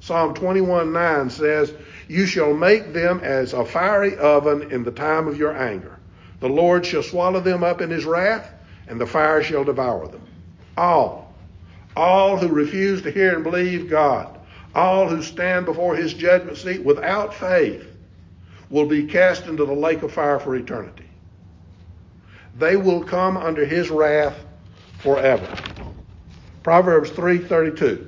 Psalm 0.00 0.34
21 0.34 0.92
9 0.92 1.30
says, 1.30 1.72
You 2.08 2.26
shall 2.26 2.52
make 2.52 2.92
them 2.92 3.20
as 3.22 3.54
a 3.54 3.64
fiery 3.64 4.16
oven 4.18 4.70
in 4.70 4.84
the 4.84 4.90
time 4.90 5.26
of 5.26 5.38
your 5.38 5.56
anger. 5.56 5.98
The 6.40 6.48
Lord 6.48 6.84
shall 6.84 7.02
swallow 7.02 7.40
them 7.40 7.64
up 7.64 7.80
in 7.80 7.88
his 7.88 8.04
wrath, 8.04 8.52
and 8.86 9.00
the 9.00 9.06
fire 9.06 9.42
shall 9.42 9.64
devour 9.64 10.06
them. 10.08 10.20
All, 10.76 11.32
all 11.96 12.36
who 12.36 12.48
refuse 12.48 13.00
to 13.02 13.10
hear 13.10 13.34
and 13.34 13.44
believe 13.44 13.88
God, 13.88 14.38
all 14.74 15.08
who 15.08 15.22
stand 15.22 15.66
before 15.66 15.94
his 15.96 16.14
judgment 16.14 16.56
seat 16.56 16.84
without 16.84 17.34
faith, 17.34 17.86
will 18.70 18.86
be 18.86 19.04
cast 19.04 19.46
into 19.46 19.64
the 19.64 19.72
lake 19.72 20.02
of 20.02 20.12
fire 20.12 20.38
for 20.38 20.56
eternity. 20.56 21.06
They 22.58 22.76
will 22.76 23.02
come 23.02 23.36
under 23.36 23.64
his 23.64 23.90
wrath 23.90 24.36
forever. 24.98 25.46
Proverbs 26.62 27.10
3:32. 27.10 28.06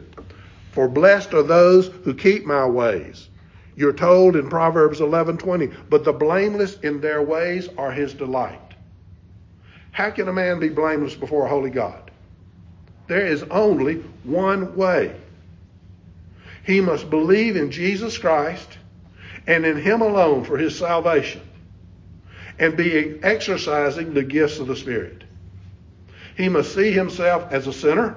For 0.72 0.88
blessed 0.88 1.34
are 1.34 1.42
those 1.42 1.88
who 2.04 2.14
keep 2.14 2.46
my 2.46 2.66
ways. 2.66 3.28
You're 3.76 3.92
told 3.92 4.36
in 4.36 4.48
Proverbs 4.48 5.00
11:20, 5.00 5.70
but 5.90 6.04
the 6.04 6.12
blameless 6.12 6.78
in 6.80 7.00
their 7.00 7.22
ways 7.22 7.68
are 7.76 7.92
his 7.92 8.14
delight. 8.14 8.60
How 9.92 10.10
can 10.10 10.28
a 10.28 10.32
man 10.32 10.58
be 10.58 10.68
blameless 10.68 11.14
before 11.14 11.46
a 11.46 11.48
holy 11.48 11.70
God? 11.70 12.10
There 13.06 13.26
is 13.26 13.42
only 13.44 14.02
one 14.24 14.74
way. 14.76 15.14
He 16.66 16.80
must 16.80 17.08
believe 17.08 17.54
in 17.54 17.70
Jesus 17.70 18.18
Christ 18.18 18.78
and 19.46 19.64
in 19.64 19.76
Him 19.76 20.02
alone 20.02 20.44
for 20.44 20.58
his 20.58 20.76
salvation 20.76 21.40
and 22.58 22.76
be 22.76 23.20
exercising 23.22 24.12
the 24.12 24.24
gifts 24.24 24.58
of 24.58 24.66
the 24.66 24.74
Spirit. 24.74 25.22
He 26.36 26.48
must 26.48 26.74
see 26.74 26.90
himself 26.90 27.46
as 27.52 27.68
a 27.68 27.72
sinner. 27.72 28.16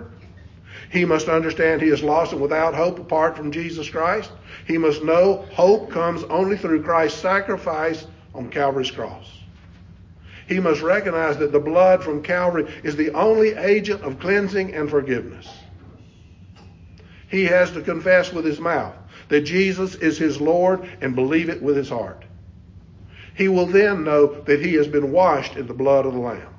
He 0.91 1.06
must 1.06 1.29
understand 1.29 1.82
he 1.82 1.89
is 1.89 2.01
lost 2.01 2.32
and 2.32 2.41
without 2.41 2.74
hope 2.74 2.98
apart 2.98 3.38
from 3.38 3.51
Jesus 3.51 3.88
Christ. 3.88 4.32
He 4.65 4.79
must 4.79 5.03
know 5.03 5.46
hope 5.53 5.91
comes 5.91 6.24
only 6.24 6.58
through 6.58 6.84
Christ's 6.84 7.22
sacrifice 7.22 8.08
on 8.34 8.50
Calvary's 8.50 8.89
cross. 8.89 9.29
He 10.48 10.60
must 10.60 10.82
recognize 10.82 11.38
that 11.38 11.51
the 11.51 11.60
blood 11.60 12.03
from 12.03 12.24
Calvary 12.24 12.68
is 12.84 12.96
the 12.96 13.12
only 13.12 13.50
agent 13.50 14.01
of 14.01 14.20
cleansing 14.20 14.74
and 14.74 14.89
forgiveness. 14.89 15.48
He 17.30 17.46
has 17.46 17.72
to 17.72 17.82
confess 17.82 18.34
with 18.34 18.44
his 18.44 18.60
mouth 18.60 18.96
that 19.30 19.42
Jesus 19.42 19.96
is 19.96 20.18
his 20.18 20.42
Lord 20.42 20.82
and 21.02 21.16
believe 21.16 21.50
it 21.50 21.62
with 21.62 21.78
his 21.78 21.90
heart. 21.90 22.26
He 23.36 23.48
will 23.48 23.68
then 23.68 24.04
know 24.04 24.42
that 24.42 24.60
he 24.60 24.74
has 24.74 24.88
been 24.88 25.12
washed 25.12 25.56
in 25.56 25.68
the 25.68 25.74
blood 25.74 26.06
of 26.06 26.14
the 26.14 26.20
Lamb. 26.20 26.54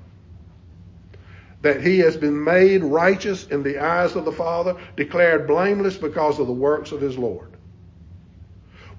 That 1.62 1.82
he 1.82 1.98
has 1.98 2.16
been 2.16 2.42
made 2.42 2.82
righteous 2.82 3.46
in 3.48 3.62
the 3.62 3.78
eyes 3.78 4.16
of 4.16 4.24
the 4.24 4.32
Father, 4.32 4.76
declared 4.96 5.46
blameless 5.46 5.98
because 5.98 6.38
of 6.38 6.46
the 6.46 6.52
works 6.52 6.92
of 6.92 7.00
his 7.00 7.18
Lord. 7.18 7.48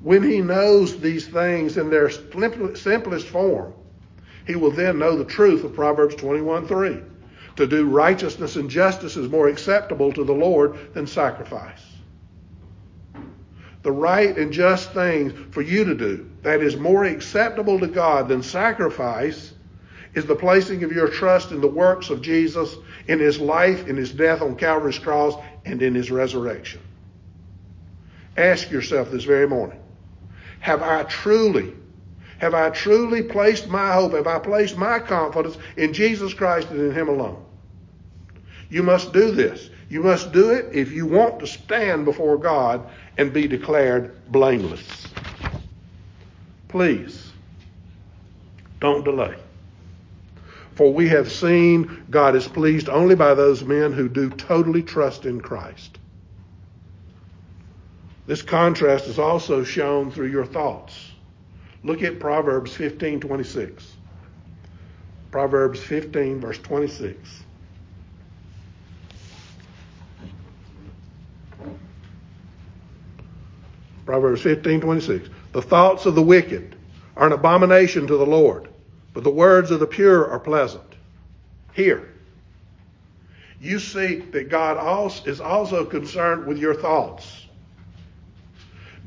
When 0.01 0.23
he 0.23 0.41
knows 0.41 0.99
these 0.99 1.27
things 1.27 1.77
in 1.77 1.89
their 1.89 2.09
simplest 2.09 3.27
form, 3.27 3.73
he 4.45 4.55
will 4.55 4.71
then 4.71 4.99
know 4.99 5.15
the 5.15 5.25
truth 5.25 5.63
of 5.63 5.73
Proverbs 5.73 6.15
21:3. 6.15 7.03
To 7.61 7.67
do 7.67 7.85
righteousness 7.85 8.55
and 8.55 8.71
justice 8.71 9.15
is 9.15 9.29
more 9.29 9.47
acceptable 9.47 10.11
to 10.13 10.23
the 10.23 10.33
Lord 10.33 10.95
than 10.95 11.05
sacrifice 11.05 11.91
the 13.83 13.91
right 13.91 14.35
and 14.35 14.51
just 14.51 14.93
thing 14.93 15.51
for 15.51 15.61
you 15.61 15.85
to 15.85 15.95
do 15.95 16.29
that 16.43 16.61
is 16.61 16.75
more 16.75 17.03
acceptable 17.03 17.79
to 17.79 17.87
God 17.87 18.27
than 18.27 18.43
sacrifice 18.43 19.53
is 20.15 20.25
the 20.25 20.35
placing 20.35 20.83
of 20.83 20.91
your 20.91 21.07
trust 21.07 21.51
in 21.51 21.61
the 21.61 21.67
works 21.67 22.09
of 22.09 22.21
Jesus, 22.21 22.75
in 23.07 23.19
his 23.19 23.39
life, 23.39 23.87
in 23.87 23.95
his 23.95 24.11
death 24.11 24.41
on 24.41 24.55
Calvary's 24.55 24.99
cross, 24.99 25.35
and 25.63 25.81
in 25.81 25.95
his 25.95 26.11
resurrection. 26.11 26.81
Ask 28.35 28.71
yourself 28.71 29.11
this 29.11 29.23
very 29.23 29.47
morning 29.47 29.79
Have 30.61 30.81
I 30.81 31.03
truly, 31.03 31.73
have 32.39 32.53
I 32.53 32.71
truly 32.71 33.23
placed 33.23 33.67
my 33.67 33.93
hope, 33.93 34.13
have 34.13 34.27
I 34.27 34.39
placed 34.39 34.77
my 34.77 34.99
confidence 34.99 35.57
in 35.77 35.93
Jesus 35.93 36.33
Christ 36.33 36.69
and 36.71 36.79
in 36.79 36.91
him 36.91 37.07
alone? 37.07 37.45
You 38.71 38.83
must 38.83 39.11
do 39.11 39.31
this. 39.31 39.69
You 39.89 40.01
must 40.01 40.31
do 40.31 40.51
it 40.51 40.69
if 40.71 40.93
you 40.93 41.05
want 41.05 41.41
to 41.41 41.47
stand 41.47 42.05
before 42.05 42.37
God 42.37 42.89
and 43.17 43.33
be 43.33 43.45
declared 43.45 44.15
blameless. 44.31 45.07
Please, 46.69 47.33
don't 48.79 49.03
delay. 49.03 49.35
For 50.75 50.93
we 50.93 51.09
have 51.09 51.29
seen 51.29 52.05
God 52.09 52.33
is 52.33 52.47
pleased 52.47 52.87
only 52.87 53.13
by 53.13 53.33
those 53.33 53.61
men 53.61 53.91
who 53.91 54.07
do 54.07 54.29
totally 54.29 54.81
trust 54.81 55.25
in 55.25 55.41
Christ. 55.41 55.99
This 58.25 58.41
contrast 58.41 59.07
is 59.07 59.19
also 59.19 59.65
shown 59.65 60.11
through 60.11 60.31
your 60.31 60.45
thoughts. 60.45 61.11
Look 61.83 62.03
at 62.03 62.21
Proverbs 62.21 62.73
15:26. 62.73 63.83
Proverbs 65.29 65.81
15 65.81 66.39
verse 66.39 66.59
26. 66.59 67.43
Proverbs 74.05 74.41
15, 74.41 74.81
26. 74.81 75.29
The 75.51 75.61
thoughts 75.61 76.05
of 76.05 76.15
the 76.15 76.21
wicked 76.21 76.75
are 77.15 77.27
an 77.27 77.33
abomination 77.33 78.07
to 78.07 78.17
the 78.17 78.25
Lord, 78.25 78.69
but 79.13 79.23
the 79.23 79.29
words 79.29 79.71
of 79.71 79.79
the 79.79 79.87
pure 79.87 80.29
are 80.29 80.39
pleasant. 80.39 80.83
Here, 81.73 82.09
you 83.61 83.79
see 83.79 84.19
that 84.31 84.49
God 84.49 85.11
is 85.27 85.39
also 85.39 85.85
concerned 85.85 86.47
with 86.47 86.57
your 86.57 86.73
thoughts. 86.73 87.45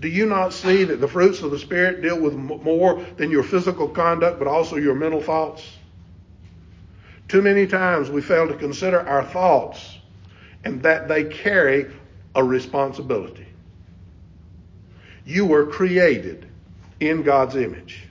Do 0.00 0.08
you 0.08 0.26
not 0.26 0.52
see 0.52 0.84
that 0.84 1.00
the 1.00 1.08
fruits 1.08 1.42
of 1.42 1.50
the 1.50 1.58
Spirit 1.58 2.02
deal 2.02 2.20
with 2.20 2.34
more 2.34 3.04
than 3.16 3.30
your 3.30 3.42
physical 3.42 3.88
conduct, 3.88 4.38
but 4.38 4.46
also 4.48 4.76
your 4.76 4.94
mental 4.94 5.20
thoughts? 5.20 5.78
Too 7.28 7.42
many 7.42 7.66
times 7.66 8.10
we 8.10 8.20
fail 8.20 8.46
to 8.46 8.54
consider 8.54 9.00
our 9.00 9.24
thoughts 9.24 9.98
and 10.62 10.82
that 10.82 11.08
they 11.08 11.24
carry 11.24 11.90
a 12.34 12.44
responsibility. 12.44 13.46
You 15.24 15.46
were 15.46 15.66
created 15.66 16.46
in 17.00 17.22
God's 17.22 17.56
image. 17.56 18.06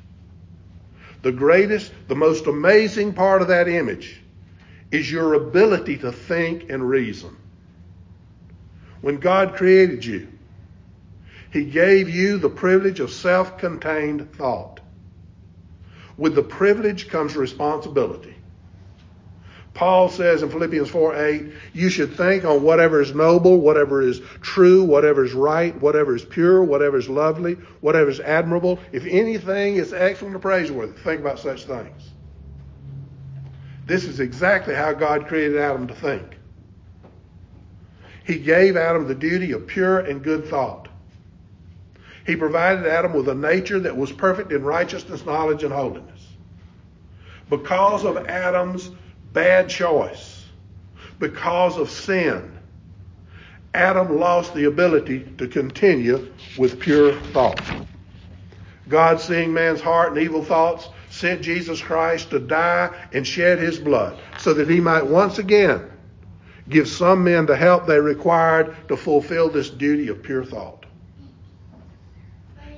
The 1.21 1.31
greatest, 1.31 1.91
the 2.07 2.15
most 2.15 2.47
amazing 2.47 3.13
part 3.13 3.41
of 3.41 3.47
that 3.47 3.67
image 3.67 4.21
is 4.91 5.11
your 5.11 5.33
ability 5.35 5.97
to 5.97 6.11
think 6.11 6.69
and 6.69 6.87
reason. 6.87 7.35
When 9.01 9.17
God 9.17 9.55
created 9.55 10.05
you, 10.05 10.27
He 11.51 11.65
gave 11.65 12.09
you 12.09 12.37
the 12.37 12.49
privilege 12.49 12.99
of 12.99 13.11
self 13.11 13.57
contained 13.57 14.33
thought. 14.33 14.79
With 16.17 16.35
the 16.35 16.43
privilege 16.43 17.09
comes 17.09 17.35
responsibility. 17.35 18.32
Paul 19.73 20.09
says 20.09 20.43
in 20.43 20.49
Philippians 20.49 20.89
4 20.89 21.15
8, 21.15 21.51
you 21.73 21.89
should 21.89 22.15
think 22.15 22.45
on 22.45 22.61
whatever 22.61 23.01
is 23.01 23.15
noble, 23.15 23.59
whatever 23.59 24.01
is 24.01 24.21
true, 24.41 24.83
whatever 24.83 25.23
is 25.25 25.33
right, 25.33 25.79
whatever 25.81 26.15
is 26.15 26.23
pure, 26.23 26.63
whatever 26.63 26.97
is 26.97 27.09
lovely, 27.09 27.53
whatever 27.81 28.09
is 28.09 28.19
admirable. 28.19 28.79
If 28.91 29.05
anything 29.05 29.75
is 29.75 29.91
excellent 29.91 30.35
or 30.35 30.39
praiseworthy, 30.39 30.93
think 30.99 31.21
about 31.21 31.39
such 31.39 31.63
things. 31.63 32.11
This 33.87 34.05
is 34.05 34.19
exactly 34.19 34.75
how 34.75 34.93
God 34.93 35.27
created 35.27 35.57
Adam 35.57 35.87
to 35.87 35.95
think. 35.95 36.37
He 38.25 38.37
gave 38.39 38.77
Adam 38.77 39.07
the 39.07 39.15
duty 39.15 39.51
of 39.51 39.67
pure 39.67 39.99
and 39.99 40.23
good 40.23 40.45
thought. 40.45 40.87
He 42.25 42.35
provided 42.35 42.85
Adam 42.85 43.13
with 43.13 43.27
a 43.27 43.35
nature 43.35 43.79
that 43.81 43.97
was 43.97 44.11
perfect 44.11 44.53
in 44.53 44.63
righteousness, 44.63 45.25
knowledge, 45.25 45.63
and 45.63 45.73
holiness. 45.73 46.27
Because 47.49 48.05
of 48.05 48.15
Adam's 48.17 48.91
bad 49.33 49.69
choice, 49.69 50.45
because 51.19 51.77
of 51.77 51.89
sin, 51.89 52.57
Adam 53.73 54.19
lost 54.19 54.53
the 54.53 54.65
ability 54.65 55.27
to 55.37 55.47
continue 55.47 56.31
with 56.57 56.79
pure 56.79 57.13
thought. 57.31 57.61
God, 58.87 59.19
seeing 59.19 59.53
man's 59.53 59.81
heart 59.81 60.13
and 60.13 60.21
evil 60.21 60.43
thoughts, 60.43 60.89
sent 61.09 61.41
Jesus 61.41 61.81
Christ 61.81 62.29
to 62.31 62.39
die 62.39 62.93
and 63.13 63.25
shed 63.25 63.59
his 63.59 63.79
blood 63.79 64.19
so 64.37 64.53
that 64.53 64.69
he 64.69 64.79
might 64.79 65.05
once 65.05 65.39
again 65.39 65.89
give 66.69 66.87
some 66.87 67.23
men 67.23 67.45
the 67.45 67.55
help 67.55 67.85
they 67.85 67.99
required 67.99 68.75
to 68.87 68.97
fulfill 68.97 69.49
this 69.49 69.69
duty 69.69 70.07
of 70.09 70.21
pure 70.23 70.45
thought. 70.45 70.85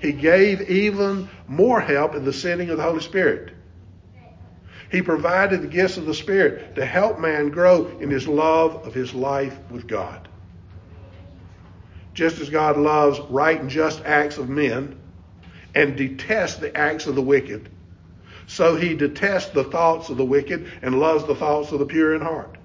He 0.01 0.11
gave 0.11 0.69
even 0.69 1.29
more 1.47 1.81
help 1.81 2.15
in 2.15 2.25
the 2.25 2.33
sending 2.33 2.69
of 2.69 2.77
the 2.77 2.83
Holy 2.83 3.01
Spirit. 3.01 3.54
He 4.91 5.01
provided 5.01 5.61
the 5.61 5.67
gifts 5.67 5.97
of 5.97 6.05
the 6.05 6.13
Spirit 6.13 6.75
to 6.75 6.85
help 6.85 7.19
man 7.19 7.49
grow 7.49 7.87
in 7.99 8.09
his 8.09 8.27
love 8.27 8.85
of 8.85 8.93
his 8.93 9.13
life 9.13 9.57
with 9.71 9.87
God. 9.87 10.27
Just 12.13 12.39
as 12.39 12.49
God 12.49 12.77
loves 12.77 13.19
right 13.29 13.59
and 13.59 13.69
just 13.69 14.03
acts 14.05 14.37
of 14.37 14.47
men 14.47 14.97
and 15.73 15.97
detests 15.97 16.55
the 16.55 16.75
acts 16.75 17.07
of 17.07 17.15
the 17.15 17.21
wicked, 17.21 17.69
so 18.47 18.75
he 18.75 18.93
detests 18.93 19.49
the 19.49 19.63
thoughts 19.63 20.09
of 20.09 20.17
the 20.17 20.25
wicked 20.25 20.71
and 20.81 20.99
loves 20.99 21.25
the 21.25 21.35
thoughts 21.35 21.71
of 21.71 21.79
the 21.79 21.85
pure 21.85 22.13
in 22.15 22.21
heart. 22.21 22.57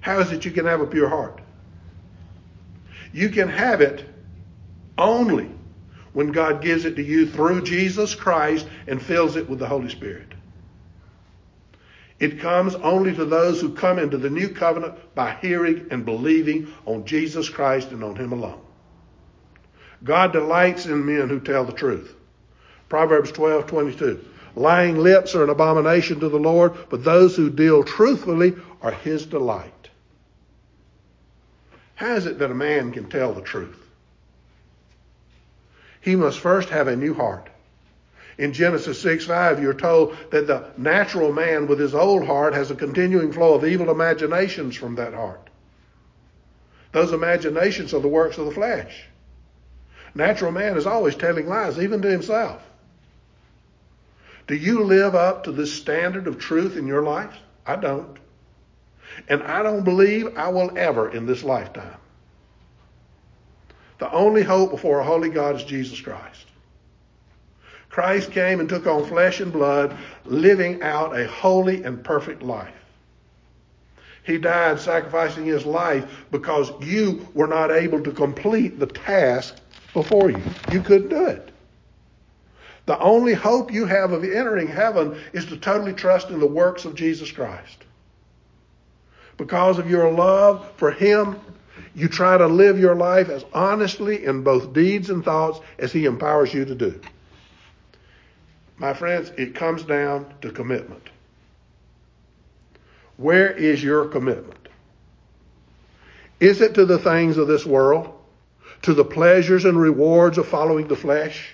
How 0.00 0.18
is 0.18 0.32
it 0.32 0.44
you 0.44 0.50
can 0.50 0.66
have 0.66 0.80
a 0.80 0.86
pure 0.86 1.08
heart? 1.08 1.40
You 3.12 3.30
can 3.30 3.48
have 3.48 3.80
it 3.80 4.04
only 4.98 5.53
when 6.14 6.32
God 6.32 6.62
gives 6.62 6.86
it 6.86 6.96
to 6.96 7.02
you 7.02 7.26
through 7.26 7.62
Jesus 7.62 8.14
Christ 8.14 8.66
and 8.86 9.02
fills 9.02 9.36
it 9.36 9.48
with 9.48 9.58
the 9.58 9.66
Holy 9.66 9.90
Spirit. 9.90 10.32
It 12.18 12.40
comes 12.40 12.74
only 12.76 13.14
to 13.14 13.24
those 13.26 13.60
who 13.60 13.74
come 13.74 13.98
into 13.98 14.16
the 14.16 14.30
new 14.30 14.48
covenant 14.48 14.94
by 15.14 15.32
hearing 15.34 15.88
and 15.90 16.06
believing 16.06 16.72
on 16.86 17.04
Jesus 17.04 17.48
Christ 17.50 17.90
and 17.90 18.02
on 18.02 18.16
Him 18.16 18.32
alone. 18.32 18.60
God 20.02 20.32
delights 20.32 20.86
in 20.86 21.04
men 21.04 21.28
who 21.28 21.40
tell 21.40 21.64
the 21.64 21.72
truth. 21.72 22.14
Proverbs 22.88 23.32
12:22. 23.32 24.24
Lying 24.56 24.98
lips 24.98 25.34
are 25.34 25.42
an 25.42 25.50
abomination 25.50 26.20
to 26.20 26.28
the 26.28 26.38
Lord, 26.38 26.74
but 26.88 27.02
those 27.02 27.34
who 27.34 27.50
deal 27.50 27.82
truthfully 27.82 28.54
are 28.80 28.92
his 28.92 29.26
delight. 29.26 29.90
How 31.96 32.14
is 32.14 32.26
it 32.26 32.38
that 32.38 32.52
a 32.52 32.54
man 32.54 32.92
can 32.92 33.08
tell 33.08 33.32
the 33.32 33.40
truth? 33.40 33.83
He 36.04 36.16
must 36.16 36.38
first 36.38 36.68
have 36.68 36.86
a 36.86 36.96
new 36.96 37.14
heart. 37.14 37.48
In 38.36 38.52
Genesis 38.52 39.00
6 39.00 39.24
5, 39.24 39.62
you're 39.62 39.72
told 39.72 40.14
that 40.30 40.46
the 40.46 40.66
natural 40.76 41.32
man 41.32 41.66
with 41.66 41.78
his 41.78 41.94
old 41.94 42.26
heart 42.26 42.52
has 42.52 42.70
a 42.70 42.74
continuing 42.74 43.32
flow 43.32 43.54
of 43.54 43.64
evil 43.64 43.90
imaginations 43.90 44.76
from 44.76 44.96
that 44.96 45.14
heart. 45.14 45.48
Those 46.92 47.12
imaginations 47.12 47.94
are 47.94 48.00
the 48.00 48.08
works 48.08 48.36
of 48.36 48.44
the 48.44 48.52
flesh. 48.52 49.06
Natural 50.14 50.52
man 50.52 50.76
is 50.76 50.86
always 50.86 51.16
telling 51.16 51.48
lies, 51.48 51.78
even 51.78 52.02
to 52.02 52.10
himself. 52.10 52.62
Do 54.46 54.54
you 54.54 54.84
live 54.84 55.14
up 55.14 55.44
to 55.44 55.52
this 55.52 55.72
standard 55.72 56.26
of 56.26 56.38
truth 56.38 56.76
in 56.76 56.86
your 56.86 57.02
life? 57.02 57.34
I 57.64 57.76
don't. 57.76 58.18
And 59.26 59.42
I 59.42 59.62
don't 59.62 59.84
believe 59.84 60.36
I 60.36 60.48
will 60.48 60.76
ever 60.76 61.08
in 61.10 61.24
this 61.24 61.42
lifetime. 61.42 61.96
The 64.04 64.12
only 64.12 64.42
hope 64.42 64.70
before 64.70 65.00
a 65.00 65.02
holy 65.02 65.30
God 65.30 65.56
is 65.56 65.64
Jesus 65.64 65.98
Christ. 65.98 66.44
Christ 67.88 68.32
came 68.32 68.60
and 68.60 68.68
took 68.68 68.86
on 68.86 69.06
flesh 69.06 69.40
and 69.40 69.50
blood, 69.50 69.96
living 70.26 70.82
out 70.82 71.18
a 71.18 71.26
holy 71.26 71.82
and 71.84 72.04
perfect 72.04 72.42
life. 72.42 72.74
He 74.22 74.36
died 74.36 74.78
sacrificing 74.78 75.46
his 75.46 75.64
life 75.64 76.26
because 76.30 76.70
you 76.82 77.26
were 77.32 77.46
not 77.46 77.70
able 77.70 78.02
to 78.02 78.10
complete 78.10 78.78
the 78.78 78.88
task 78.88 79.56
before 79.94 80.30
you. 80.30 80.42
You 80.70 80.82
couldn't 80.82 81.08
do 81.08 81.24
it. 81.24 81.50
The 82.84 82.98
only 82.98 83.32
hope 83.32 83.72
you 83.72 83.86
have 83.86 84.12
of 84.12 84.22
entering 84.22 84.68
heaven 84.68 85.18
is 85.32 85.46
to 85.46 85.56
totally 85.56 85.94
trust 85.94 86.28
in 86.28 86.40
the 86.40 86.46
works 86.46 86.84
of 86.84 86.94
Jesus 86.94 87.32
Christ. 87.32 87.84
Because 89.38 89.78
of 89.78 89.88
your 89.88 90.12
love 90.12 90.70
for 90.76 90.90
Him, 90.90 91.40
you 91.94 92.08
try 92.08 92.36
to 92.36 92.46
live 92.46 92.78
your 92.78 92.94
life 92.94 93.28
as 93.28 93.44
honestly 93.52 94.24
in 94.24 94.42
both 94.42 94.72
deeds 94.72 95.10
and 95.10 95.24
thoughts 95.24 95.60
as 95.78 95.92
He 95.92 96.04
empowers 96.04 96.52
you 96.52 96.64
to 96.64 96.74
do. 96.74 97.00
My 98.76 98.92
friends, 98.92 99.30
it 99.36 99.54
comes 99.54 99.82
down 99.84 100.32
to 100.42 100.50
commitment. 100.50 101.10
Where 103.16 103.50
is 103.50 103.82
your 103.82 104.06
commitment? 104.06 104.68
Is 106.40 106.60
it 106.60 106.74
to 106.74 106.84
the 106.84 106.98
things 106.98 107.36
of 107.36 107.46
this 107.46 107.64
world? 107.64 108.12
To 108.82 108.94
the 108.94 109.04
pleasures 109.04 109.64
and 109.64 109.80
rewards 109.80 110.36
of 110.36 110.48
following 110.48 110.88
the 110.88 110.96
flesh? 110.96 111.50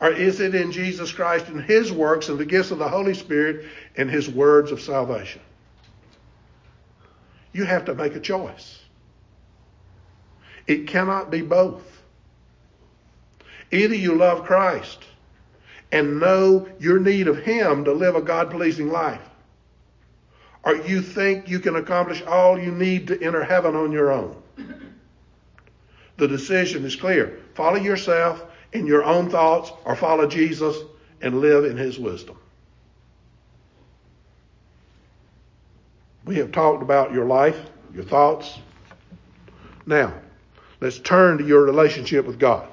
Or 0.00 0.10
is 0.10 0.40
it 0.40 0.54
in 0.54 0.70
Jesus 0.70 1.12
Christ 1.12 1.48
and 1.48 1.60
His 1.60 1.90
works 1.90 2.28
and 2.28 2.38
the 2.38 2.44
gifts 2.44 2.70
of 2.70 2.78
the 2.78 2.88
Holy 2.88 3.14
Spirit 3.14 3.66
and 3.96 4.08
His 4.08 4.28
words 4.28 4.70
of 4.70 4.80
salvation? 4.80 5.40
You 7.54 7.64
have 7.64 7.86
to 7.86 7.94
make 7.94 8.16
a 8.16 8.20
choice. 8.20 8.80
It 10.66 10.88
cannot 10.88 11.30
be 11.30 11.40
both. 11.40 12.02
Either 13.70 13.94
you 13.94 14.14
love 14.14 14.44
Christ 14.44 14.98
and 15.92 16.18
know 16.18 16.68
your 16.80 16.98
need 16.98 17.28
of 17.28 17.38
Him 17.38 17.84
to 17.84 17.92
live 17.92 18.16
a 18.16 18.22
God 18.22 18.50
pleasing 18.50 18.90
life, 18.90 19.22
or 20.64 20.76
you 20.76 21.00
think 21.00 21.48
you 21.48 21.60
can 21.60 21.76
accomplish 21.76 22.22
all 22.22 22.58
you 22.58 22.72
need 22.72 23.06
to 23.08 23.22
enter 23.22 23.44
heaven 23.44 23.76
on 23.76 23.92
your 23.92 24.10
own. 24.10 24.42
The 26.16 26.28
decision 26.28 26.84
is 26.84 26.96
clear. 26.96 27.40
Follow 27.54 27.76
yourself 27.76 28.44
in 28.72 28.86
your 28.86 29.04
own 29.04 29.30
thoughts 29.30 29.72
or 29.84 29.94
follow 29.94 30.26
Jesus 30.26 30.76
and 31.20 31.40
live 31.40 31.64
in 31.64 31.76
his 31.76 31.98
wisdom. 31.98 32.38
We 36.24 36.36
have 36.36 36.52
talked 36.52 36.82
about 36.82 37.12
your 37.12 37.26
life, 37.26 37.58
your 37.94 38.04
thoughts. 38.04 38.58
Now, 39.86 40.14
let's 40.80 40.98
turn 40.98 41.38
to 41.38 41.46
your 41.46 41.62
relationship 41.62 42.26
with 42.26 42.38
God. 42.38 42.68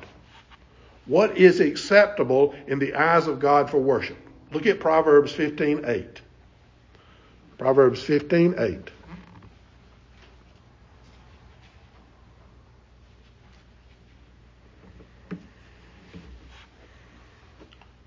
What 1.06 1.38
is 1.38 1.60
acceptable 1.60 2.56
in 2.68 2.80
the 2.80 2.94
eyes 2.94 3.28
of 3.28 3.40
God 3.40 3.70
for 3.70 3.80
worship? 3.80 4.18
Look 4.54 4.66
at 4.66 4.80
Proverbs 4.80 5.34
15:8. 5.34 6.22
Proverbs 7.58 8.02
15:8. 8.02 8.88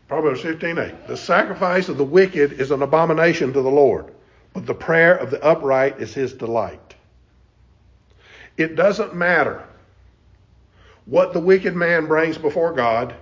Proverbs 0.09 0.43
15:8. 0.43 1.07
The 1.07 1.17
sacrifice 1.17 1.89
of 1.89 1.99
the 1.99 2.05
wicked 2.05 2.53
is 2.53 2.71
an 2.71 2.83
abomination 2.83 3.53
to 3.53 3.63
the 3.63 3.71
Lord, 3.71 4.13
but 4.55 4.67
the 4.67 4.75
prayer 4.75 5.15
of 5.15 5.31
the 5.31 5.45
upright 5.45 6.01
is 6.01 6.15
his 6.15 6.33
delight. 6.33 6.95
It 8.57 8.77
doesn't 8.77 9.15
matter 9.15 9.65
what 11.07 11.33
the 11.33 11.41
wicked 11.41 11.75
man 11.75 12.07
brings 12.07 12.39
before 12.39 12.73
God. 12.73 13.15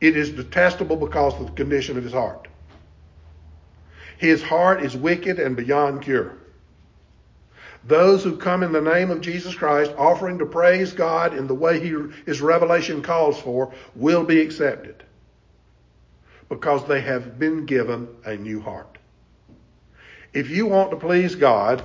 It 0.00 0.16
is 0.16 0.30
detestable 0.30 0.96
because 0.96 1.34
of 1.40 1.46
the 1.46 1.52
condition 1.52 1.96
of 1.96 2.04
his 2.04 2.12
heart. 2.12 2.48
His 4.18 4.42
heart 4.42 4.82
is 4.82 4.96
wicked 4.96 5.38
and 5.38 5.56
beyond 5.56 6.02
cure. 6.02 6.36
Those 7.84 8.24
who 8.24 8.36
come 8.36 8.64
in 8.64 8.72
the 8.72 8.80
name 8.80 9.10
of 9.10 9.20
Jesus 9.20 9.54
Christ, 9.54 9.92
offering 9.96 10.38
to 10.38 10.46
praise 10.46 10.92
God 10.92 11.32
in 11.32 11.46
the 11.46 11.54
way 11.54 11.78
he, 11.78 11.94
his 12.26 12.40
revelation 12.40 13.02
calls 13.02 13.40
for, 13.40 13.72
will 13.94 14.24
be 14.24 14.40
accepted 14.40 15.04
because 16.48 16.86
they 16.86 17.00
have 17.00 17.38
been 17.38 17.66
given 17.66 18.08
a 18.24 18.36
new 18.36 18.60
heart. 18.60 18.97
If 20.32 20.50
you 20.50 20.66
want 20.66 20.90
to 20.90 20.96
please 20.96 21.34
God 21.34 21.82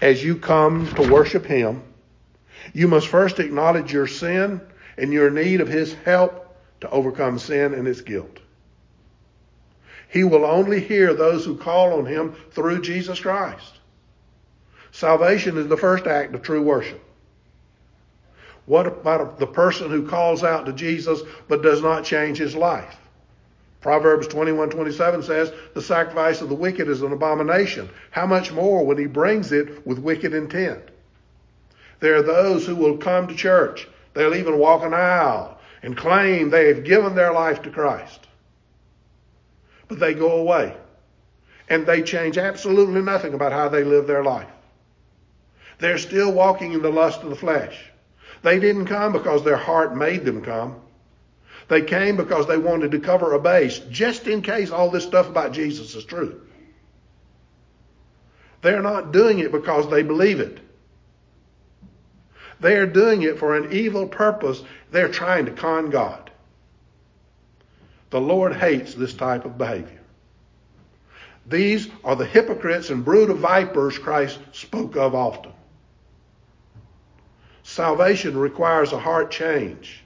as 0.00 0.22
you 0.22 0.36
come 0.36 0.92
to 0.94 1.10
worship 1.10 1.44
Him, 1.44 1.82
you 2.72 2.88
must 2.88 3.08
first 3.08 3.38
acknowledge 3.38 3.92
your 3.92 4.06
sin 4.06 4.60
and 4.96 5.12
your 5.12 5.30
need 5.30 5.60
of 5.60 5.68
His 5.68 5.94
help 5.94 6.56
to 6.80 6.90
overcome 6.90 7.38
sin 7.38 7.74
and 7.74 7.86
its 7.86 8.00
guilt. 8.00 8.38
He 10.08 10.24
will 10.24 10.44
only 10.44 10.80
hear 10.80 11.14
those 11.14 11.44
who 11.44 11.56
call 11.56 11.98
on 11.98 12.06
Him 12.06 12.34
through 12.52 12.82
Jesus 12.82 13.20
Christ. 13.20 13.74
Salvation 14.92 15.56
is 15.56 15.68
the 15.68 15.76
first 15.76 16.06
act 16.06 16.34
of 16.34 16.42
true 16.42 16.62
worship. 16.62 17.02
What 18.66 18.86
about 18.86 19.38
the 19.38 19.46
person 19.46 19.90
who 19.90 20.06
calls 20.06 20.44
out 20.44 20.66
to 20.66 20.72
Jesus 20.72 21.20
but 21.48 21.62
does 21.62 21.82
not 21.82 22.04
change 22.04 22.38
his 22.38 22.54
life? 22.54 22.99
Proverbs 23.80 24.28
21:27 24.28 25.22
says, 25.22 25.52
"The 25.74 25.82
sacrifice 25.82 26.40
of 26.42 26.48
the 26.48 26.54
wicked 26.54 26.88
is 26.88 27.02
an 27.02 27.12
abomination. 27.12 27.88
How 28.10 28.26
much 28.26 28.52
more 28.52 28.84
when 28.84 28.98
he 28.98 29.06
brings 29.06 29.52
it 29.52 29.86
with 29.86 29.98
wicked 29.98 30.34
intent?" 30.34 30.82
There 32.00 32.16
are 32.16 32.22
those 32.22 32.66
who 32.66 32.76
will 32.76 32.98
come 32.98 33.26
to 33.26 33.34
church. 33.34 33.88
They'll 34.14 34.34
even 34.34 34.58
walk 34.58 34.82
an 34.82 34.94
aisle 34.94 35.58
and 35.82 35.96
claim 35.96 36.50
they 36.50 36.68
have 36.68 36.84
given 36.84 37.14
their 37.14 37.32
life 37.32 37.62
to 37.62 37.70
Christ. 37.70 38.26
But 39.88 39.98
they 39.98 40.14
go 40.14 40.32
away 40.32 40.74
and 41.68 41.86
they 41.86 42.02
change 42.02 42.36
absolutely 42.36 43.00
nothing 43.00 43.32
about 43.32 43.52
how 43.52 43.68
they 43.68 43.84
live 43.84 44.06
their 44.06 44.24
life. 44.24 44.48
They're 45.78 45.98
still 45.98 46.32
walking 46.32 46.72
in 46.72 46.82
the 46.82 46.90
lust 46.90 47.22
of 47.22 47.30
the 47.30 47.36
flesh. 47.36 47.90
They 48.42 48.58
didn't 48.58 48.86
come 48.86 49.12
because 49.12 49.44
their 49.44 49.56
heart 49.56 49.96
made 49.96 50.24
them 50.24 50.42
come. 50.42 50.76
They 51.70 51.82
came 51.82 52.16
because 52.16 52.48
they 52.48 52.58
wanted 52.58 52.90
to 52.90 52.98
cover 52.98 53.32
a 53.32 53.38
base, 53.38 53.78
just 53.90 54.26
in 54.26 54.42
case 54.42 54.72
all 54.72 54.90
this 54.90 55.04
stuff 55.04 55.28
about 55.28 55.52
Jesus 55.52 55.94
is 55.94 56.04
true. 56.04 56.40
They're 58.60 58.82
not 58.82 59.12
doing 59.12 59.38
it 59.38 59.52
because 59.52 59.88
they 59.88 60.02
believe 60.02 60.40
it. 60.40 60.58
They 62.58 62.74
are 62.74 62.86
doing 62.86 63.22
it 63.22 63.38
for 63.38 63.56
an 63.56 63.72
evil 63.72 64.08
purpose. 64.08 64.64
They're 64.90 65.12
trying 65.12 65.46
to 65.46 65.52
con 65.52 65.90
God. 65.90 66.32
The 68.10 68.20
Lord 68.20 68.56
hates 68.56 68.94
this 68.94 69.14
type 69.14 69.44
of 69.44 69.56
behavior. 69.56 70.00
These 71.46 71.88
are 72.02 72.16
the 72.16 72.26
hypocrites 72.26 72.90
and 72.90 73.04
brood 73.04 73.30
of 73.30 73.38
vipers 73.38 73.96
Christ 73.96 74.40
spoke 74.50 74.96
of 74.96 75.14
often. 75.14 75.52
Salvation 77.62 78.36
requires 78.36 78.92
a 78.92 78.98
heart 78.98 79.30
change. 79.30 80.02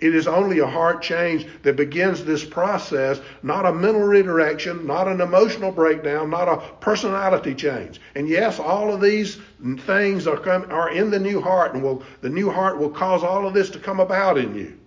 It 0.00 0.14
is 0.14 0.28
only 0.28 0.60
a 0.60 0.66
heart 0.66 1.02
change 1.02 1.48
that 1.62 1.74
begins 1.74 2.24
this 2.24 2.44
process, 2.44 3.20
not 3.42 3.66
a 3.66 3.72
mental 3.72 4.02
redirection, 4.02 4.86
not 4.86 5.08
an 5.08 5.20
emotional 5.20 5.72
breakdown, 5.72 6.30
not 6.30 6.48
a 6.48 6.58
personality 6.80 7.52
change. 7.54 8.00
And 8.14 8.28
yes, 8.28 8.60
all 8.60 8.94
of 8.94 9.00
these 9.00 9.38
things 9.80 10.28
are, 10.28 10.36
come, 10.36 10.66
are 10.70 10.90
in 10.90 11.10
the 11.10 11.18
new 11.18 11.40
heart, 11.40 11.74
and 11.74 11.82
will, 11.82 12.04
the 12.20 12.28
new 12.28 12.48
heart 12.48 12.78
will 12.78 12.90
cause 12.90 13.24
all 13.24 13.44
of 13.44 13.54
this 13.54 13.70
to 13.70 13.80
come 13.80 13.98
about 13.98 14.38
in 14.38 14.54
you. 14.54 14.78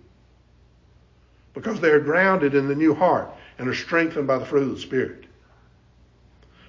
Because 1.52 1.78
they 1.78 1.90
are 1.90 2.00
grounded 2.00 2.54
in 2.54 2.66
the 2.66 2.74
new 2.74 2.94
heart 2.94 3.28
and 3.58 3.68
are 3.68 3.74
strengthened 3.74 4.26
by 4.26 4.38
the 4.38 4.46
fruit 4.46 4.62
of 4.62 4.76
the 4.76 4.80
Spirit. 4.80 5.24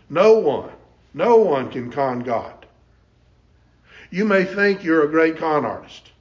No 0.09 0.33
one, 0.33 0.69
no 1.13 1.37
one 1.37 1.71
can 1.71 1.89
con 1.89 2.19
God. 2.19 2.65
You 4.11 4.25
may 4.25 4.43
think 4.43 4.83
you're 4.83 5.05
a 5.05 5.09
great 5.09 5.37
con 5.37 5.65
artist. 5.65 6.11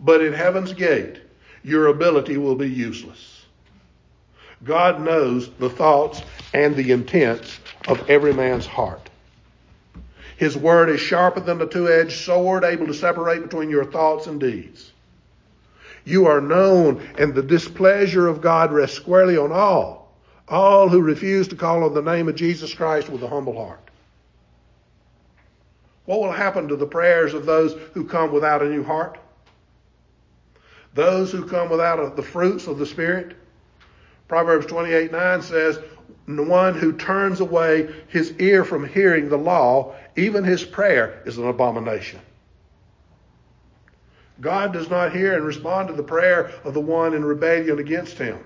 But 0.00 0.20
at 0.20 0.34
heaven's 0.34 0.72
gate, 0.72 1.20
your 1.62 1.88
ability 1.88 2.36
will 2.36 2.54
be 2.54 2.68
useless. 2.68 3.44
God 4.64 5.00
knows 5.00 5.50
the 5.58 5.70
thoughts 5.70 6.22
and 6.52 6.74
the 6.74 6.92
intents 6.92 7.58
of 7.86 8.08
every 8.10 8.32
man's 8.32 8.66
heart. 8.66 9.08
His 10.36 10.56
word 10.56 10.88
is 10.88 11.00
sharper 11.00 11.40
than 11.40 11.60
a 11.60 11.66
two-edged 11.66 12.24
sword, 12.24 12.64
able 12.64 12.86
to 12.86 12.94
separate 12.94 13.42
between 13.42 13.70
your 13.70 13.84
thoughts 13.84 14.26
and 14.26 14.38
deeds. 14.40 14.92
You 16.04 16.26
are 16.26 16.40
known, 16.40 17.06
and 17.18 17.34
the 17.34 17.42
displeasure 17.42 18.28
of 18.28 18.40
God 18.40 18.72
rests 18.72 18.96
squarely 18.96 19.36
on 19.36 19.52
all, 19.52 20.14
all 20.48 20.88
who 20.88 21.02
refuse 21.02 21.48
to 21.48 21.56
call 21.56 21.84
on 21.84 21.92
the 21.92 22.02
name 22.02 22.28
of 22.28 22.36
Jesus 22.36 22.72
Christ 22.72 23.08
with 23.08 23.22
a 23.22 23.28
humble 23.28 23.56
heart. 23.56 23.80
What 26.04 26.20
will 26.20 26.32
happen 26.32 26.68
to 26.68 26.76
the 26.76 26.86
prayers 26.86 27.34
of 27.34 27.44
those 27.44 27.74
who 27.92 28.04
come 28.04 28.32
without 28.32 28.62
a 28.62 28.68
new 28.68 28.82
heart? 28.82 29.18
Those 30.98 31.30
who 31.30 31.46
come 31.46 31.70
without 31.70 32.16
the 32.16 32.24
fruits 32.24 32.66
of 32.66 32.80
the 32.80 32.84
Spirit. 32.84 33.36
Proverbs 34.26 34.66
28 34.66 35.12
9 35.12 35.42
says, 35.42 35.78
the 36.26 36.42
one 36.42 36.74
who 36.74 36.92
turns 36.92 37.38
away 37.38 37.88
his 38.08 38.32
ear 38.40 38.64
from 38.64 38.84
hearing 38.84 39.28
the 39.28 39.36
law, 39.36 39.94
even 40.16 40.42
his 40.42 40.64
prayer 40.64 41.22
is 41.24 41.38
an 41.38 41.46
abomination. 41.46 42.18
God 44.40 44.72
does 44.72 44.90
not 44.90 45.12
hear 45.12 45.36
and 45.36 45.44
respond 45.44 45.86
to 45.86 45.94
the 45.94 46.02
prayer 46.02 46.50
of 46.64 46.74
the 46.74 46.80
one 46.80 47.14
in 47.14 47.24
rebellion 47.24 47.78
against 47.78 48.18
him. 48.18 48.40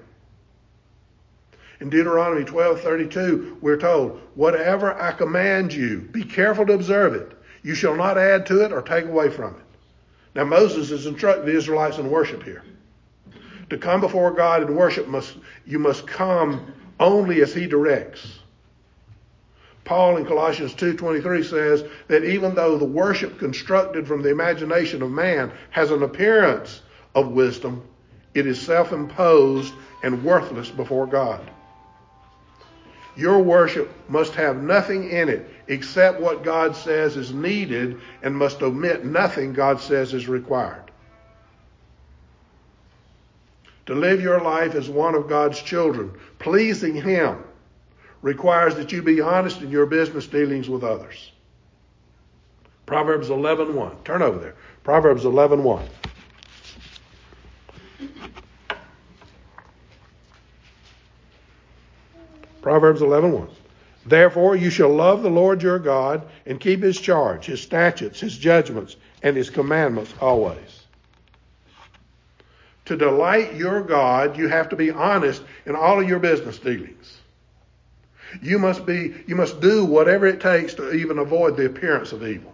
In 1.80 1.88
Deuteronomy 1.88 2.44
12:32, 2.44 3.56
we're 3.62 3.78
told, 3.78 4.20
"Whatever 4.34 4.92
I 5.00 5.12
command 5.12 5.72
you, 5.72 6.00
be 6.12 6.22
careful 6.22 6.66
to 6.66 6.74
observe 6.74 7.14
it. 7.14 7.32
You 7.62 7.74
shall 7.74 7.96
not 7.96 8.18
add 8.18 8.44
to 8.46 8.62
it 8.62 8.72
or 8.72 8.82
take 8.82 9.06
away 9.06 9.30
from 9.30 9.54
it." 9.54 9.71
Now 10.35 10.45
Moses 10.45 10.90
is 10.90 11.07
instructing 11.07 11.47
the 11.47 11.57
Israelites 11.57 11.99
in 11.99 12.11
worship 12.11 12.42
here. 12.42 12.62
To 13.71 13.79
come 13.79 14.01
before 14.01 14.31
God 14.33 14.62
and 14.62 14.77
worship 14.77 15.09
must 15.09 15.37
you 15.66 15.79
must 15.79 16.07
come 16.07 16.73
only 17.01 17.42
as 17.42 17.55
he 17.55 17.66
directs. 17.66 18.40
Paul 19.85 20.16
in 20.16 20.27
Colossians 20.27 20.75
2:23 20.75 21.45
says 21.45 21.85
that 22.09 22.25
even 22.25 22.55
though 22.55 22.79
the 22.79 22.85
worship 22.85 23.38
constructed 23.38 24.07
from 24.07 24.23
the 24.23 24.31
imagination 24.31 25.03
of 25.03 25.11
man 25.11 25.51
has 25.71 25.90
an 25.90 26.03
appearance 26.03 26.83
of 27.14 27.33
wisdom, 27.33 27.83
it 28.35 28.47
is 28.47 28.61
self-imposed 28.61 29.75
and 30.03 30.25
worthless 30.25 30.71
before 30.71 31.07
God. 31.07 31.40
Your 33.16 33.40
worship 33.40 33.90
must 34.09 34.35
have 34.35 34.62
nothing 34.62 35.11
in 35.11 35.29
it 35.29 35.51
except 35.68 36.20
what 36.20 36.42
God 36.42 36.77
says 36.77 37.16
is 37.16 37.33
needed 37.33 38.01
and 38.22 38.37
must 38.37 38.62
omit 38.62 39.05
nothing 39.05 39.53
God 39.53 39.81
says 39.81 40.12
is 40.14 40.29
required. 40.29 40.90
To 43.87 43.94
live 43.94 44.20
your 44.20 44.40
life 44.40 44.75
as 44.75 44.88
one 44.88 45.14
of 45.14 45.29
God's 45.29 45.61
children, 45.61 46.12
pleasing 46.38 46.94
Him, 46.94 47.42
requires 48.22 48.77
that 48.77 48.92
you 48.92 49.03
be 49.03 49.20
honest 49.20 49.61
in 49.61 49.70
your 49.70 49.87
business 49.87 50.27
dealings 50.27 50.68
with 50.68 50.85
others. 50.85 51.33
Proverbs 52.87 53.29
11:1. 53.29 54.05
Turn 54.05 54.22
over 54.22 54.38
there. 54.38 54.55
Proverbs 54.85 55.25
11:1. 55.25 55.83
Proverbs 62.61 63.01
11:1. 63.01 63.48
Therefore 64.04 64.56
you 64.56 64.70
shall 64.70 64.88
love 64.88 65.22
the 65.22 65.30
Lord 65.30 65.62
your 65.62 65.78
God 65.78 66.22
and 66.44 66.58
keep 66.58 66.82
his 66.82 67.00
charge, 67.00 67.46
his 67.46 67.60
statutes, 67.60 68.20
his 68.20 68.36
judgments, 68.36 68.96
and 69.22 69.36
his 69.36 69.50
commandments 69.50 70.12
always. 70.20 70.82
To 72.86 72.96
delight 72.96 73.54
your 73.54 73.80
God, 73.80 74.36
you 74.36 74.48
have 74.48 74.68
to 74.70 74.76
be 74.76 74.90
honest 74.90 75.42
in 75.66 75.76
all 75.76 76.00
of 76.00 76.08
your 76.08 76.18
business 76.18 76.58
dealings. 76.58 77.20
You 78.40 78.58
must 78.58 78.86
be 78.86 79.14
you 79.26 79.36
must 79.36 79.60
do 79.60 79.84
whatever 79.84 80.26
it 80.26 80.40
takes 80.40 80.74
to 80.74 80.92
even 80.92 81.18
avoid 81.18 81.56
the 81.56 81.66
appearance 81.66 82.12
of 82.12 82.26
evil. 82.26 82.52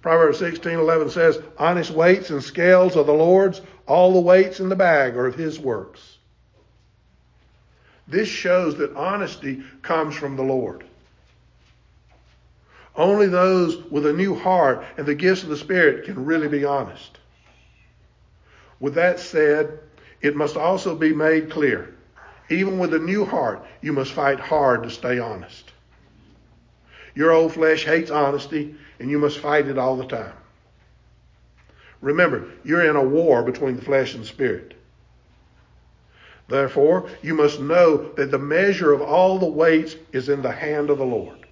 Proverbs 0.00 0.40
16:11 0.40 1.10
says, 1.10 1.40
"Honest 1.58 1.90
weights 1.90 2.30
and 2.30 2.42
scales 2.42 2.96
are 2.96 3.04
the 3.04 3.12
Lord's; 3.12 3.60
all 3.86 4.12
the 4.12 4.20
weights 4.20 4.60
in 4.60 4.68
the 4.68 4.76
bag 4.76 5.16
are 5.16 5.26
of 5.26 5.34
his 5.34 5.58
works." 5.58 6.17
This 8.08 8.28
shows 8.28 8.76
that 8.78 8.96
honesty 8.96 9.62
comes 9.82 10.16
from 10.16 10.36
the 10.36 10.42
Lord. 10.42 10.84
Only 12.96 13.28
those 13.28 13.76
with 13.90 14.06
a 14.06 14.12
new 14.12 14.34
heart 14.34 14.84
and 14.96 15.06
the 15.06 15.14
gifts 15.14 15.44
of 15.44 15.50
the 15.50 15.56
Spirit 15.56 16.04
can 16.04 16.24
really 16.24 16.48
be 16.48 16.64
honest. 16.64 17.18
With 18.80 18.94
that 18.94 19.20
said, 19.20 19.78
it 20.20 20.34
must 20.34 20.56
also 20.56 20.96
be 20.96 21.12
made 21.12 21.50
clear 21.50 21.94
even 22.50 22.78
with 22.78 22.94
a 22.94 22.98
new 22.98 23.24
heart, 23.24 23.64
you 23.82 23.92
must 23.92 24.12
fight 24.12 24.40
hard 24.40 24.82
to 24.82 24.90
stay 24.90 25.18
honest. 25.18 25.70
Your 27.14 27.32
old 27.32 27.52
flesh 27.52 27.84
hates 27.84 28.10
honesty, 28.10 28.74
and 28.98 29.10
you 29.10 29.18
must 29.18 29.38
fight 29.38 29.66
it 29.66 29.78
all 29.78 29.96
the 29.96 30.06
time. 30.06 30.32
Remember, 32.00 32.48
you're 32.64 32.88
in 32.88 32.96
a 32.96 33.02
war 33.02 33.42
between 33.42 33.76
the 33.76 33.82
flesh 33.82 34.14
and 34.14 34.22
the 34.22 34.28
spirit. 34.28 34.74
Therefore, 36.48 37.08
you 37.22 37.34
must 37.34 37.60
know 37.60 38.10
that 38.14 38.30
the 38.30 38.38
measure 38.38 38.92
of 38.92 39.02
all 39.02 39.38
the 39.38 39.46
weights 39.46 39.96
is 40.12 40.30
in 40.30 40.40
the 40.40 40.50
hand 40.50 40.88
of 40.88 40.98
the 40.98 41.04
Lord. 41.04 41.46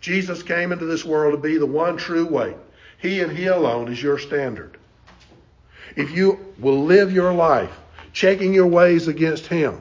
Jesus 0.00 0.42
came 0.42 0.72
into 0.72 0.84
this 0.84 1.04
world 1.04 1.32
to 1.32 1.40
be 1.40 1.56
the 1.56 1.66
one 1.66 1.96
true 1.96 2.26
weight. 2.26 2.56
He 2.98 3.20
and 3.20 3.32
He 3.32 3.46
alone 3.46 3.90
is 3.90 4.02
your 4.02 4.18
standard. 4.18 4.76
If 5.96 6.10
you 6.10 6.38
will 6.58 6.84
live 6.84 7.12
your 7.12 7.32
life 7.32 7.72
checking 8.12 8.52
your 8.52 8.66
ways 8.66 9.08
against 9.08 9.46
Him, 9.46 9.80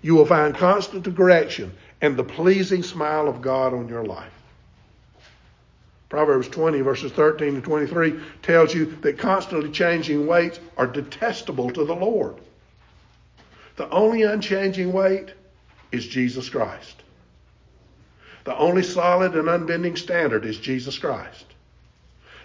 you 0.00 0.14
will 0.14 0.26
find 0.26 0.54
constant 0.54 1.04
correction 1.16 1.72
and 2.00 2.16
the 2.16 2.24
pleasing 2.24 2.84
smile 2.84 3.28
of 3.28 3.42
God 3.42 3.74
on 3.74 3.88
your 3.88 4.04
life. 4.04 4.32
Proverbs 6.08 6.48
20, 6.48 6.80
verses 6.80 7.12
13 7.12 7.56
to 7.56 7.60
23 7.60 8.20
tells 8.42 8.72
you 8.72 8.86
that 9.02 9.18
constantly 9.18 9.70
changing 9.70 10.26
weights 10.26 10.60
are 10.76 10.86
detestable 10.86 11.70
to 11.70 11.84
the 11.84 11.94
Lord. 11.94 12.36
The 13.78 13.88
only 13.90 14.24
unchanging 14.24 14.92
weight 14.92 15.32
is 15.92 16.04
Jesus 16.04 16.48
Christ. 16.48 16.96
The 18.42 18.56
only 18.56 18.82
solid 18.82 19.36
and 19.36 19.48
unbending 19.48 19.94
standard 19.94 20.44
is 20.44 20.58
Jesus 20.58 20.98
Christ. 20.98 21.44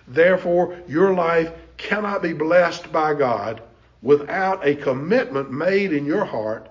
Therefore, 0.07 0.77
your 0.87 1.11
life 1.11 1.51
cannot 1.77 2.21
be 2.21 2.33
blessed 2.33 2.91
by 2.91 3.15
God 3.15 3.63
without 4.03 4.65
a 4.65 4.75
commitment 4.75 5.51
made 5.51 5.91
in 5.91 6.05
your 6.05 6.23
heart 6.23 6.69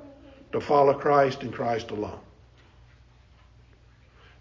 to 0.53 0.61
follow 0.61 0.95
Christ 0.95 1.43
and 1.43 1.53
Christ 1.53 1.91
alone. 1.91 2.21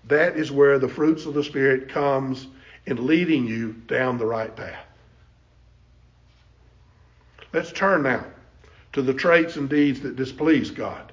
That 0.07 0.37
is 0.37 0.51
where 0.51 0.77
the 0.77 0.87
fruits 0.87 1.25
of 1.25 1.33
the 1.33 1.43
Spirit 1.43 1.89
comes 1.89 2.45
in 2.85 3.07
leading 3.07 3.47
you 3.47 3.73
down 3.87 4.19
the 4.19 4.27
right 4.27 4.55
path. 4.55 4.85
Let's 7.53 7.71
turn 7.71 8.03
now 8.03 8.23
to 8.93 9.01
the 9.01 9.13
traits 9.13 9.55
and 9.55 9.69
deeds 9.69 10.01
that 10.01 10.15
displease 10.15 10.71
God. 10.71 11.11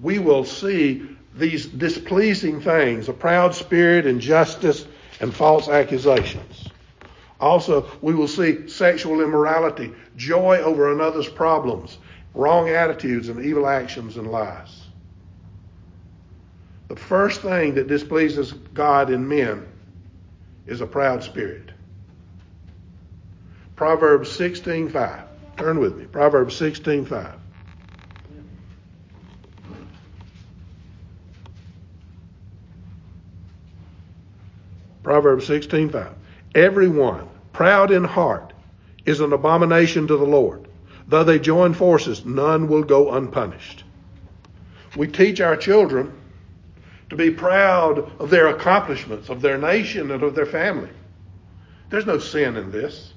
We 0.00 0.18
will 0.18 0.44
see 0.44 1.08
these 1.34 1.66
displeasing 1.66 2.60
things 2.60 3.08
a 3.08 3.12
proud 3.12 3.54
spirit, 3.54 4.06
injustice, 4.06 4.86
and 5.20 5.34
false 5.34 5.68
accusations. 5.68 6.68
Also, 7.40 7.88
we 8.02 8.14
will 8.14 8.28
see 8.28 8.68
sexual 8.68 9.20
immorality, 9.20 9.92
joy 10.16 10.58
over 10.58 10.92
another's 10.92 11.28
problems, 11.28 11.98
wrong 12.34 12.68
attitudes, 12.68 13.28
and 13.28 13.44
evil 13.44 13.68
actions 13.68 14.16
and 14.16 14.30
lies. 14.30 14.82
The 16.88 16.96
first 16.96 17.42
thing 17.42 17.74
that 17.74 17.86
displeases 17.86 18.52
God 18.52 19.10
in 19.10 19.28
men 19.28 19.68
is 20.66 20.80
a 20.80 20.86
proud 20.86 21.22
spirit. 21.22 21.70
Proverbs 23.76 24.30
16:5. 24.30 25.27
Turn 25.58 25.80
with 25.80 25.96
me. 25.96 26.06
Proverbs 26.06 26.54
16:5. 26.58 27.32
Proverbs 35.02 35.48
16:5. 35.48 36.14
Everyone 36.54 37.28
proud 37.52 37.90
in 37.90 38.04
heart 38.04 38.52
is 39.04 39.20
an 39.20 39.32
abomination 39.32 40.06
to 40.06 40.16
the 40.16 40.24
Lord. 40.24 40.68
Though 41.08 41.24
they 41.24 41.38
join 41.38 41.74
forces, 41.74 42.24
none 42.24 42.68
will 42.68 42.84
go 42.84 43.12
unpunished. 43.12 43.82
We 44.96 45.08
teach 45.08 45.40
our 45.40 45.56
children 45.56 46.12
to 47.10 47.16
be 47.16 47.30
proud 47.30 47.98
of 48.20 48.30
their 48.30 48.48
accomplishments, 48.48 49.28
of 49.28 49.40
their 49.40 49.58
nation, 49.58 50.10
and 50.10 50.22
of 50.22 50.34
their 50.34 50.46
family. 50.46 50.90
There's 51.90 52.06
no 52.06 52.18
sin 52.18 52.56
in 52.56 52.70
this. 52.70 53.14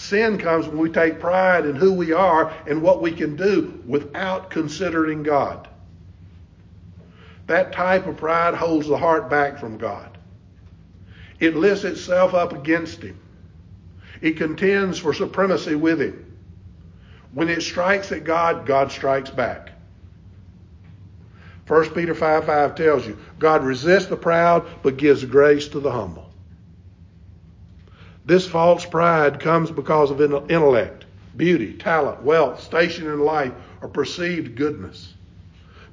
Sin 0.00 0.38
comes 0.38 0.66
when 0.66 0.78
we 0.78 0.88
take 0.88 1.20
pride 1.20 1.66
in 1.66 1.76
who 1.76 1.92
we 1.92 2.12
are 2.12 2.50
and 2.66 2.80
what 2.80 3.02
we 3.02 3.12
can 3.12 3.36
do 3.36 3.82
without 3.86 4.48
considering 4.48 5.22
God. 5.22 5.68
That 7.46 7.74
type 7.74 8.06
of 8.06 8.16
pride 8.16 8.54
holds 8.54 8.88
the 8.88 8.96
heart 8.96 9.28
back 9.28 9.58
from 9.58 9.76
God. 9.76 10.16
It 11.38 11.54
lifts 11.54 11.84
itself 11.84 12.32
up 12.32 12.54
against 12.54 13.02
Him. 13.02 13.20
It 14.22 14.38
contends 14.38 14.98
for 14.98 15.12
supremacy 15.12 15.74
with 15.74 16.00
Him. 16.00 16.34
When 17.34 17.50
it 17.50 17.60
strikes 17.60 18.10
at 18.10 18.24
God, 18.24 18.64
God 18.64 18.90
strikes 18.90 19.28
back. 19.28 19.70
1 21.66 21.90
Peter 21.90 22.14
5 22.14 22.46
5 22.46 22.74
tells 22.74 23.06
you, 23.06 23.18
God 23.38 23.64
resists 23.64 24.06
the 24.06 24.16
proud, 24.16 24.66
but 24.82 24.96
gives 24.96 25.22
grace 25.26 25.68
to 25.68 25.78
the 25.78 25.92
humble. 25.92 26.29
This 28.30 28.46
false 28.46 28.86
pride 28.86 29.40
comes 29.40 29.72
because 29.72 30.12
of 30.12 30.20
intellect, 30.20 31.04
beauty, 31.36 31.72
talent, 31.72 32.22
wealth, 32.22 32.62
station 32.62 33.08
in 33.08 33.18
life, 33.18 33.52
or 33.82 33.88
perceived 33.88 34.54
goodness. 34.54 35.14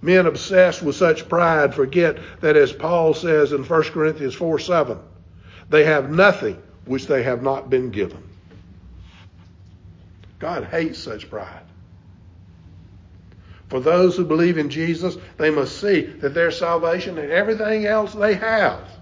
Men 0.04 0.28
obsessed 0.28 0.84
with 0.84 0.96
such 0.96 1.28
pride 1.28 1.74
forget 1.74 2.20
that, 2.42 2.56
as 2.56 2.72
Paul 2.72 3.16
says 3.16 3.54
in 3.54 3.64
1 3.64 3.84
Corinthians 3.86 4.36
4 4.36 4.60
7, 4.60 5.00
they 5.72 5.84
have 5.86 6.12
nothing 6.12 6.62
which 6.86 7.08
they 7.08 7.24
have 7.24 7.42
not 7.42 7.72
been 7.72 7.90
given. 7.90 8.22
God 10.38 10.66
hates 10.66 11.00
such 11.00 11.32
pride. 11.32 11.66
For 13.68 13.80
those 13.80 14.16
who 14.16 14.26
believe 14.26 14.60
in 14.60 14.70
Jesus, 14.70 15.18
they 15.38 15.50
must 15.50 15.82
see 15.82 16.02
that 16.02 16.36
their 16.36 16.52
salvation 16.52 17.18
and 17.18 17.32
everything 17.32 17.88
else 17.88 18.14
they 18.14 18.36
have 18.36 18.97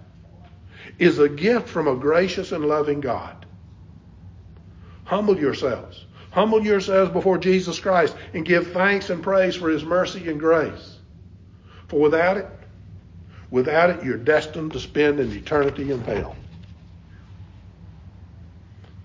is 1.00 1.20
a 1.20 1.30
gift 1.30 1.68
from 1.68 1.88
a 1.88 1.96
gracious 1.96 2.52
and 2.52 2.66
loving 2.66 3.02
God. 3.02 3.46
Humble 5.06 5.38
yourselves. 5.38 6.06
Humble 6.32 6.64
yourselves 6.64 7.12
before 7.12 7.38
Jesus 7.38 7.80
Christ 7.80 8.16
and 8.34 8.46
give 8.46 8.72
thanks 8.72 9.10
and 9.10 9.24
praise 9.24 9.56
for 9.56 9.70
his 9.70 9.84
mercy 9.84 10.30
and 10.30 10.40
grace. 10.40 10.98
For 11.88 12.00
without 12.00 12.38
it, 12.38 12.48
without 13.52 13.90
it, 13.90 14.04
you're 14.04 14.18
destined 14.18 14.74
to 14.74 14.80
spend 14.80 15.20
an 15.20 15.32
eternity 15.32 15.92
in 15.92 16.02
hell. 16.02 16.36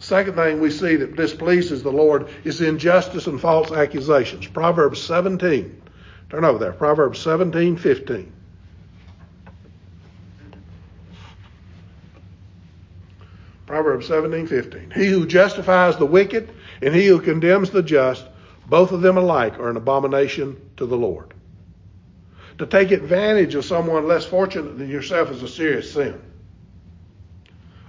Second 0.01 0.35
thing 0.35 0.61
we 0.61 0.71
see 0.71 0.97
that 0.97 1.15
displeases 1.15 1.83
the 1.83 1.93
Lord 1.93 2.31
is 2.43 2.63
injustice 2.63 3.27
and 3.27 3.39
false 3.39 3.71
accusations. 3.71 4.47
Proverbs 4.47 5.01
17. 5.03 5.83
Turn 6.31 6.45
over 6.45 6.59
there. 6.59 6.73
Proverbs 6.73 7.21
17, 7.21 7.77
15. 7.77 8.33
Proverbs 13.71 14.09
17, 14.09 14.49
15. 14.49 14.91
He 14.97 15.07
who 15.07 15.25
justifies 15.25 15.97
the 15.97 16.05
wicked 16.05 16.51
and 16.83 16.93
he 16.93 17.07
who 17.07 17.21
condemns 17.21 17.71
the 17.71 17.85
just, 17.85 18.27
both 18.67 18.91
of 18.91 19.01
them 19.01 19.17
alike 19.17 19.61
are 19.61 19.71
an 19.71 19.77
abomination 19.77 20.61
to 20.77 20.87
the 20.87 20.97
Lord. 20.97 21.33
To 22.59 22.67
take 22.67 22.91
advantage 22.91 23.55
of 23.55 23.65
someone 23.65 24.09
less 24.09 24.25
fortunate 24.25 24.77
than 24.77 24.91
yourself 24.91 25.31
is 25.31 25.45
a 25.45 25.49
serious 25.49 25.93
sin. 25.93 26.21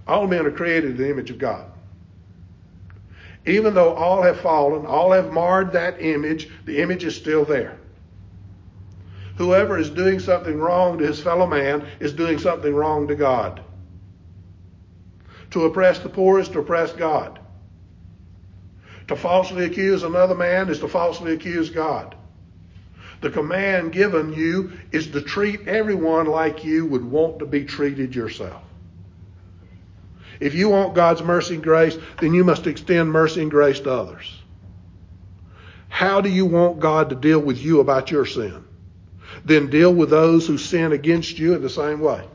All 0.08 0.28
men 0.28 0.46
are 0.46 0.52
created 0.52 0.92
in 0.92 0.98
the 0.98 1.10
image 1.10 1.32
of 1.32 1.40
God. 1.40 1.66
Even 3.48 3.74
though 3.74 3.96
all 3.96 4.22
have 4.22 4.40
fallen, 4.40 4.86
all 4.86 5.12
have 5.12 5.34
marred 5.34 5.72
that 5.72 6.00
image, 6.00 6.48
the 6.66 6.78
image 6.78 7.04
is 7.04 7.16
still 7.16 7.44
there. 7.44 7.80
Whoever 9.38 9.80
is 9.80 9.90
doing 9.90 10.20
something 10.20 10.60
wrong 10.60 11.00
to 11.00 11.08
his 11.08 11.20
fellow 11.20 11.48
man 11.48 11.88
is 12.00 12.14
doing 12.14 12.38
something 12.38 12.76
wrong 12.76 13.08
to 13.08 13.16
God. 13.16 13.64
To 15.52 15.66
oppress 15.66 16.00
the 16.00 16.10
poor 16.10 16.40
is 16.40 16.50
to 16.50 16.60
oppress 16.60 16.92
God. 16.94 17.40
To 19.08 19.16
falsely 19.16 19.66
accuse 19.66 20.04
another 20.04 20.36
man 20.36 20.70
is 20.70 20.80
to 20.80 20.88
falsely 20.88 21.34
accuse 21.34 21.70
God. 21.70 22.16
The 23.20 23.30
command 23.30 23.92
given 23.92 24.34
you 24.34 24.72
is 24.92 25.08
to 25.08 25.22
treat 25.22 25.68
everyone 25.68 26.26
like 26.26 26.64
you 26.64 26.86
would 26.86 27.06
want 27.06 27.40
to 27.40 27.46
be 27.46 27.66
treated 27.66 28.16
yourself. 28.16 28.64
If 30.40 30.56
you 30.56 30.70
want 30.70 30.96
God's 30.96 31.22
mercy 31.22 31.56
and 31.56 31.64
grace, 31.64 31.96
then 32.20 32.34
you 32.34 32.44
must 32.44 32.66
extend 32.66 33.12
mercy 33.12 33.44
and 33.44 33.52
grace 33.52 33.80
to 33.82 33.92
others. 33.92 34.42
How 35.88 36.22
do 36.22 36.30
you 36.30 36.46
want 36.46 36.80
God 36.80 37.10
to 37.10 37.16
deal 37.16 37.40
with 37.40 37.62
you 37.62 37.80
about 37.80 38.10
your 38.10 38.26
sin? 38.26 38.64
Then 39.46 39.70
deal 39.70 39.94
with 39.94 40.10
those 40.10 40.48
who 40.48 40.58
sin 40.58 40.94
against 40.94 41.38
you 41.38 41.54
in 41.54 41.62
the 41.62 41.70
same 41.70 42.00
way. 42.00 42.26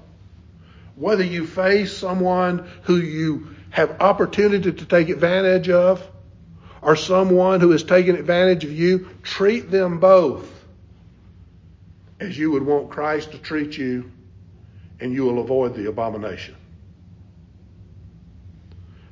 Whether 0.96 1.24
you 1.24 1.46
face 1.46 1.96
someone 1.96 2.68
who 2.82 2.96
you 2.96 3.54
have 3.70 4.00
opportunity 4.00 4.72
to 4.72 4.85
take 4.87 5.11
advantage 5.11 5.68
of, 5.68 6.06
or 6.82 6.96
someone 6.96 7.61
who 7.61 7.70
has 7.70 7.82
taken 7.82 8.16
advantage 8.16 8.64
of 8.64 8.72
you, 8.72 9.09
treat 9.22 9.70
them 9.70 10.00
both 10.00 10.56
as 12.18 12.38
you 12.38 12.50
would 12.50 12.64
want 12.64 12.90
Christ 12.90 13.32
to 13.32 13.38
treat 13.38 13.76
you, 13.76 14.11
and 15.00 15.12
you 15.12 15.24
will 15.24 15.38
avoid 15.38 15.74
the 15.74 15.88
abomination. 15.88 16.56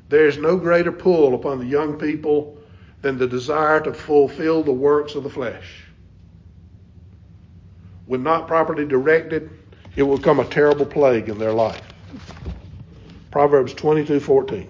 There 0.08 0.26
is 0.26 0.38
no 0.38 0.56
greater 0.56 0.92
pull 0.92 1.34
upon 1.34 1.58
the 1.58 1.66
young 1.66 1.98
people 1.98 2.56
than 3.02 3.18
the 3.18 3.26
desire 3.26 3.80
to 3.80 3.92
fulfill 3.92 4.62
the 4.62 4.72
works 4.72 5.14
of 5.14 5.22
the 5.22 5.30
flesh. 5.30 5.84
When 8.06 8.22
not 8.22 8.48
properly 8.48 8.86
directed, 8.86 9.50
it 9.96 10.02
will 10.02 10.18
become 10.18 10.40
a 10.40 10.44
terrible 10.44 10.87
plague 10.87 11.28
in 11.28 11.38
their 11.38 11.52
life. 11.52 11.83
Proverbs 13.30 13.74
22:14. 13.74 14.68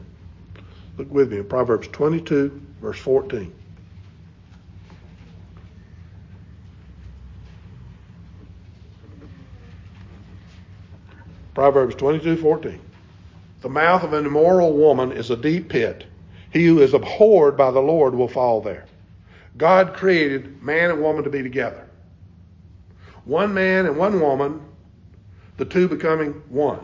Look 0.97 1.11
with 1.11 1.33
me 1.33 1.39
in 1.39 1.45
Proverbs 1.45 1.89
22 1.89 2.61
verse 2.81 2.99
14. 2.99 3.53
Proverbs 11.55 11.95
22:14. 11.95 12.81
The 13.61 13.69
mouth 13.69 14.03
of 14.03 14.13
an 14.13 14.27
immoral 14.27 14.73
woman 14.75 15.13
is 15.13 15.31
a 15.31 15.37
deep 15.37 15.69
pit. 15.69 16.05
He 16.51 16.67
who 16.67 16.81
is 16.81 16.95
abhorred 16.95 17.57
by 17.57 17.71
the 17.71 17.81
Lord 17.81 18.15
will 18.15 18.29
fall 18.29 18.61
there. 18.61 18.85
God 19.57 19.95
created 19.95 20.63
man 20.63 20.91
and 20.91 21.01
woman 21.01 21.25
to 21.25 21.31
be 21.31 21.43
together. 21.43 21.87
One 23.25 23.55
man 23.55 23.87
and 23.87 23.97
one 23.97 24.21
woman, 24.21 24.61
the 25.57 25.65
two 25.65 25.89
becoming 25.89 26.43
one. 26.49 26.81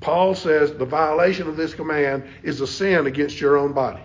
Paul 0.00 0.34
says 0.34 0.72
the 0.72 0.84
violation 0.84 1.46
of 1.48 1.56
this 1.56 1.74
command 1.74 2.24
is 2.42 2.60
a 2.60 2.66
sin 2.66 3.06
against 3.06 3.40
your 3.40 3.56
own 3.56 3.72
body. 3.72 4.02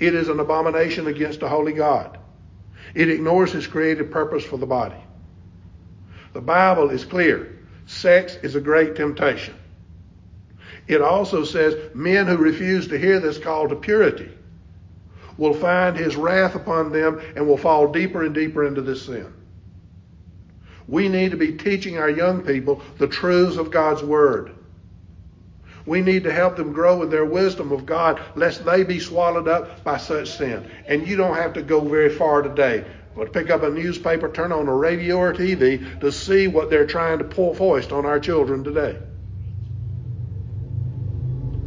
It 0.00 0.14
is 0.14 0.28
an 0.28 0.40
abomination 0.40 1.06
against 1.06 1.42
a 1.42 1.48
holy 1.48 1.72
God. 1.72 2.18
It 2.94 3.08
ignores 3.08 3.52
his 3.52 3.66
created 3.66 4.10
purpose 4.10 4.44
for 4.44 4.58
the 4.58 4.66
body. 4.66 5.02
The 6.32 6.40
Bible 6.40 6.90
is 6.90 7.04
clear. 7.04 7.58
Sex 7.86 8.36
is 8.42 8.56
a 8.56 8.60
great 8.60 8.96
temptation. 8.96 9.54
It 10.88 11.00
also 11.00 11.44
says 11.44 11.94
men 11.94 12.26
who 12.26 12.36
refuse 12.36 12.88
to 12.88 12.98
hear 12.98 13.20
this 13.20 13.38
call 13.38 13.68
to 13.68 13.76
purity 13.76 14.30
will 15.38 15.54
find 15.54 15.96
his 15.96 16.16
wrath 16.16 16.54
upon 16.54 16.92
them 16.92 17.20
and 17.36 17.46
will 17.46 17.56
fall 17.56 17.90
deeper 17.90 18.24
and 18.24 18.34
deeper 18.34 18.66
into 18.66 18.82
this 18.82 19.06
sin. 19.06 19.32
We 20.86 21.08
need 21.08 21.30
to 21.30 21.36
be 21.36 21.52
teaching 21.52 21.98
our 21.98 22.10
young 22.10 22.42
people 22.42 22.82
the 22.98 23.08
truths 23.08 23.56
of 23.56 23.70
God's 23.70 24.02
Word. 24.02 24.54
We 25.86 26.00
need 26.00 26.24
to 26.24 26.32
help 26.32 26.56
them 26.56 26.72
grow 26.72 27.02
in 27.02 27.10
their 27.10 27.24
wisdom 27.24 27.72
of 27.72 27.84
God, 27.84 28.20
lest 28.34 28.64
they 28.64 28.84
be 28.84 29.00
swallowed 29.00 29.48
up 29.48 29.84
by 29.84 29.98
such 29.98 30.36
sin. 30.36 30.70
And 30.86 31.06
you 31.06 31.16
don't 31.16 31.36
have 31.36 31.54
to 31.54 31.62
go 31.62 31.80
very 31.80 32.08
far 32.08 32.42
today 32.42 32.84
or 33.16 33.26
pick 33.26 33.50
up 33.50 33.62
a 33.62 33.70
newspaper, 33.70 34.30
turn 34.30 34.50
on 34.50 34.66
a 34.66 34.74
radio 34.74 35.16
or 35.16 35.32
TV 35.32 36.00
to 36.00 36.10
see 36.10 36.48
what 36.48 36.70
they're 36.70 36.86
trying 36.86 37.18
to 37.18 37.24
pour 37.24 37.54
foist 37.54 37.92
on 37.92 38.06
our 38.06 38.18
children 38.18 38.64
today. 38.64 38.98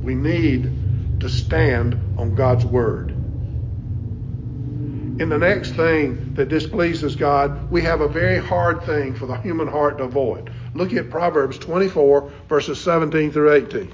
We 0.01 0.15
need 0.15 1.19
to 1.21 1.30
stand 1.30 1.99
on 2.17 2.36
God's 2.36 2.65
word. 2.65 3.16
In 5.19 5.30
the 5.30 5.38
next 5.38 5.71
thing 5.71 6.34
that 6.36 6.47
displeases 6.47 7.15
God, 7.15 7.71
we 7.71 7.82
have 7.82 8.01
a 8.01 8.08
very 8.08 8.38
hard 8.38 8.84
thing 8.84 9.15
for 9.15 9.25
the 9.25 9.38
human 9.38 9.67
heart 9.67 9.97
to 9.97 10.03
avoid 10.03 10.51
Look 10.75 10.93
at 10.93 11.10
Proverbs 11.10 11.58
24, 11.58 12.32
verses 12.47 12.80
17 12.80 13.32
through 13.32 13.51
18. 13.53 13.91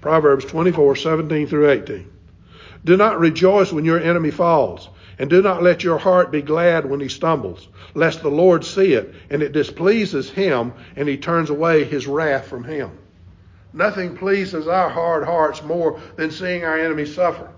Proverbs 0.00 0.44
24, 0.46 0.96
17 0.96 1.46
through 1.46 1.70
18. 1.70 2.06
Do 2.84 2.96
not 2.96 3.20
rejoice 3.20 3.72
when 3.72 3.84
your 3.84 4.00
enemy 4.00 4.32
falls, 4.32 4.88
and 5.18 5.30
do 5.30 5.42
not 5.42 5.62
let 5.62 5.84
your 5.84 5.98
heart 5.98 6.32
be 6.32 6.42
glad 6.42 6.86
when 6.86 6.98
he 6.98 7.08
stumbles, 7.08 7.68
lest 7.94 8.22
the 8.22 8.30
Lord 8.30 8.64
see 8.64 8.94
it, 8.94 9.14
and 9.28 9.42
it 9.42 9.52
displeases 9.52 10.30
him, 10.30 10.72
and 10.96 11.08
he 11.08 11.18
turns 11.18 11.50
away 11.50 11.84
his 11.84 12.08
wrath 12.08 12.48
from 12.48 12.64
him. 12.64 12.90
Nothing 13.72 14.16
pleases 14.16 14.66
our 14.66 14.88
hard 14.88 15.24
hearts 15.24 15.62
more 15.62 16.00
than 16.16 16.30
seeing 16.30 16.64
our 16.64 16.78
enemy 16.78 17.06
suffer. 17.06 17.50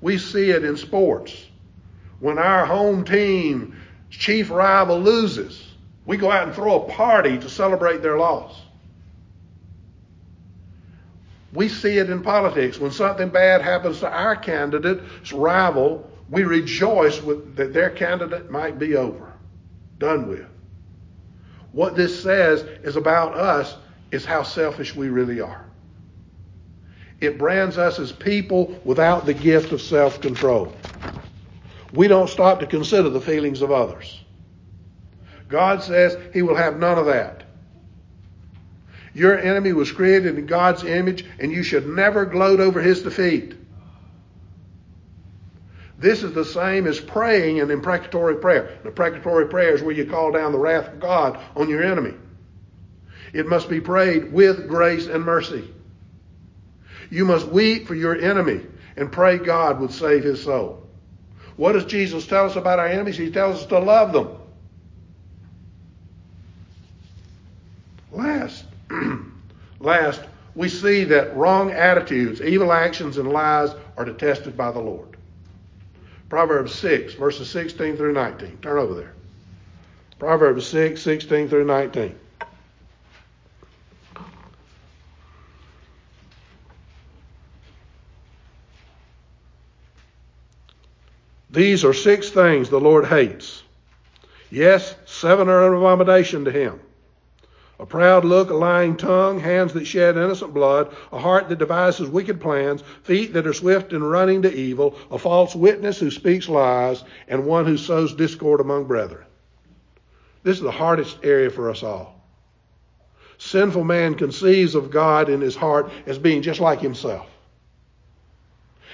We 0.00 0.18
see 0.18 0.50
it 0.50 0.64
in 0.64 0.76
sports. 0.76 1.46
When 2.20 2.38
our 2.38 2.64
home 2.64 3.04
team 3.04 3.76
chief 4.10 4.50
rival 4.50 5.00
loses, 5.00 5.68
we 6.06 6.16
go 6.16 6.30
out 6.30 6.46
and 6.46 6.54
throw 6.54 6.82
a 6.82 6.88
party 6.88 7.38
to 7.38 7.50
celebrate 7.50 8.02
their 8.02 8.18
loss. 8.18 8.60
We 11.52 11.68
see 11.68 11.98
it 11.98 12.10
in 12.10 12.22
politics. 12.22 12.78
When 12.78 12.90
something 12.90 13.30
bad 13.30 13.62
happens 13.62 14.00
to 14.00 14.08
our 14.08 14.36
candidate's 14.36 15.32
rival, 15.32 16.08
we 16.30 16.44
rejoice 16.44 17.22
with, 17.22 17.56
that 17.56 17.72
their 17.72 17.90
candidate 17.90 18.50
might 18.50 18.78
be 18.78 18.96
over, 18.96 19.32
done 19.98 20.28
with. 20.28 20.46
What 21.72 21.96
this 21.96 22.22
says 22.22 22.62
is 22.82 22.96
about 22.96 23.34
us 23.34 23.76
is 24.10 24.24
how 24.24 24.42
selfish 24.42 24.94
we 24.94 25.08
really 25.08 25.40
are. 25.40 25.64
It 27.20 27.38
brands 27.38 27.78
us 27.78 27.98
as 27.98 28.12
people 28.12 28.80
without 28.84 29.26
the 29.26 29.34
gift 29.34 29.72
of 29.72 29.82
self 29.82 30.20
control. 30.20 30.72
We 31.92 32.06
don't 32.06 32.28
stop 32.28 32.60
to 32.60 32.66
consider 32.66 33.08
the 33.08 33.20
feelings 33.20 33.62
of 33.62 33.72
others. 33.72 34.20
God 35.48 35.82
says 35.82 36.16
He 36.32 36.42
will 36.42 36.56
have 36.56 36.78
none 36.78 36.98
of 36.98 37.06
that. 37.06 37.44
Your 39.14 39.36
enemy 39.38 39.72
was 39.72 39.90
created 39.90 40.38
in 40.38 40.46
God's 40.46 40.84
image, 40.84 41.24
and 41.40 41.50
you 41.50 41.62
should 41.62 41.88
never 41.88 42.24
gloat 42.24 42.60
over 42.60 42.80
his 42.80 43.02
defeat. 43.02 43.54
This 45.98 46.22
is 46.22 46.32
the 46.32 46.44
same 46.44 46.86
as 46.86 47.00
praying 47.00 47.60
an 47.60 47.72
imprecatory 47.72 48.36
prayer. 48.36 48.78
The 48.82 48.90
imprecatory 48.90 49.48
prayer 49.48 49.74
is 49.74 49.82
where 49.82 49.94
you 49.94 50.06
call 50.06 50.30
down 50.30 50.52
the 50.52 50.58
wrath 50.58 50.86
of 50.86 51.00
God 51.00 51.40
on 51.56 51.68
your 51.68 51.82
enemy. 51.82 52.14
It 53.32 53.46
must 53.46 53.68
be 53.68 53.80
prayed 53.80 54.32
with 54.32 54.68
grace 54.68 55.06
and 55.06 55.24
mercy. 55.24 55.68
You 57.10 57.24
must 57.24 57.48
weep 57.48 57.86
for 57.86 57.94
your 57.94 58.16
enemy 58.16 58.62
and 58.96 59.10
pray 59.10 59.38
God 59.38 59.80
would 59.80 59.92
save 59.92 60.24
his 60.24 60.42
soul. 60.42 60.86
What 61.56 61.72
does 61.72 61.84
Jesus 61.84 62.26
tell 62.26 62.46
us 62.46 62.56
about 62.56 62.78
our 62.78 62.86
enemies? 62.86 63.16
He 63.16 63.30
tells 63.30 63.60
us 63.60 63.66
to 63.66 63.78
love 63.78 64.12
them. 64.12 64.28
Last, 68.12 68.64
Last, 69.80 70.20
we 70.54 70.68
see 70.68 71.04
that 71.04 71.36
wrong 71.36 71.70
attitudes, 71.70 72.40
evil 72.40 72.72
actions, 72.72 73.16
and 73.18 73.30
lies 73.30 73.70
are 73.96 74.04
detested 74.04 74.56
by 74.56 74.72
the 74.72 74.80
Lord. 74.80 75.16
Proverbs 76.28 76.74
6, 76.74 77.14
verses 77.14 77.48
16 77.50 77.96
through 77.96 78.12
19. 78.12 78.58
Turn 78.60 78.78
over 78.78 78.94
there. 78.94 79.14
Proverbs 80.18 80.66
6, 80.66 81.00
16 81.00 81.48
through 81.48 81.64
19. 81.64 82.18
These 91.58 91.84
are 91.84 91.92
six 91.92 92.30
things 92.30 92.70
the 92.70 92.78
Lord 92.78 93.04
hates. 93.04 93.64
Yes, 94.48 94.94
seven 95.06 95.48
are 95.48 95.66
an 95.66 95.76
abomination 95.76 96.44
to 96.44 96.52
him 96.52 96.78
a 97.80 97.86
proud 97.86 98.24
look, 98.24 98.50
a 98.50 98.54
lying 98.54 98.96
tongue, 98.96 99.40
hands 99.40 99.72
that 99.72 99.84
shed 99.84 100.16
innocent 100.16 100.54
blood, 100.54 100.94
a 101.10 101.18
heart 101.18 101.48
that 101.48 101.58
devises 101.58 102.08
wicked 102.08 102.40
plans, 102.40 102.84
feet 103.02 103.32
that 103.32 103.46
are 103.46 103.52
swift 103.52 103.92
in 103.92 104.04
running 104.04 104.42
to 104.42 104.54
evil, 104.54 104.96
a 105.10 105.18
false 105.18 105.56
witness 105.56 105.98
who 105.98 106.12
speaks 106.12 106.48
lies, 106.48 107.02
and 107.26 107.44
one 107.44 107.66
who 107.66 107.76
sows 107.76 108.14
discord 108.14 108.60
among 108.60 108.84
brethren. 108.84 109.24
This 110.44 110.58
is 110.58 110.62
the 110.62 110.70
hardest 110.70 111.18
area 111.24 111.50
for 111.50 111.70
us 111.70 111.82
all. 111.82 112.24
Sinful 113.38 113.82
man 113.82 114.14
conceives 114.14 114.76
of 114.76 114.92
God 114.92 115.28
in 115.28 115.40
his 115.40 115.56
heart 115.56 115.90
as 116.06 116.18
being 116.20 116.42
just 116.42 116.60
like 116.60 116.80
himself. 116.80 117.26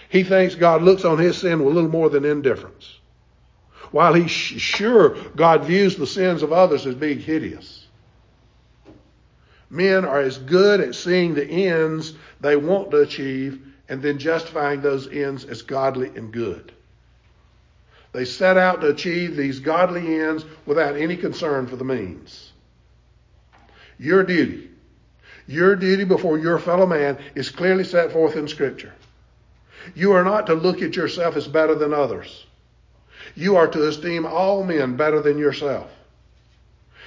He 0.08 0.24
thinks 0.24 0.54
God 0.54 0.82
looks 0.82 1.04
on 1.04 1.18
his 1.18 1.38
sin 1.38 1.64
with 1.64 1.74
little 1.74 1.90
more 1.90 2.10
than 2.10 2.24
indifference. 2.24 2.98
While 3.90 4.14
he's 4.14 4.30
sure 4.30 5.16
God 5.36 5.64
views 5.64 5.96
the 5.96 6.06
sins 6.06 6.42
of 6.42 6.52
others 6.52 6.86
as 6.86 6.94
being 6.94 7.20
hideous. 7.20 7.86
Men 9.70 10.04
are 10.04 10.20
as 10.20 10.38
good 10.38 10.80
at 10.80 10.94
seeing 10.94 11.34
the 11.34 11.46
ends 11.46 12.14
they 12.40 12.56
want 12.56 12.90
to 12.90 12.98
achieve 12.98 13.60
and 13.88 14.02
then 14.02 14.18
justifying 14.18 14.80
those 14.80 15.08
ends 15.08 15.44
as 15.44 15.62
godly 15.62 16.08
and 16.16 16.32
good. 16.32 16.72
They 18.12 18.24
set 18.24 18.56
out 18.56 18.80
to 18.80 18.88
achieve 18.88 19.36
these 19.36 19.58
godly 19.58 20.20
ends 20.20 20.44
without 20.66 20.96
any 20.96 21.16
concern 21.16 21.66
for 21.66 21.76
the 21.76 21.84
means. 21.84 22.52
Your 23.98 24.22
duty, 24.22 24.70
your 25.46 25.74
duty 25.76 26.04
before 26.04 26.38
your 26.38 26.58
fellow 26.58 26.86
man 26.86 27.18
is 27.34 27.50
clearly 27.50 27.84
set 27.84 28.12
forth 28.12 28.36
in 28.36 28.46
Scripture. 28.46 28.92
You 29.94 30.12
are 30.12 30.24
not 30.24 30.46
to 30.46 30.54
look 30.54 30.82
at 30.82 30.96
yourself 30.96 31.36
as 31.36 31.46
better 31.46 31.74
than 31.74 31.92
others. 31.92 32.46
You 33.34 33.56
are 33.56 33.68
to 33.68 33.88
esteem 33.88 34.26
all 34.26 34.64
men 34.64 34.96
better 34.96 35.20
than 35.20 35.38
yourself. 35.38 35.90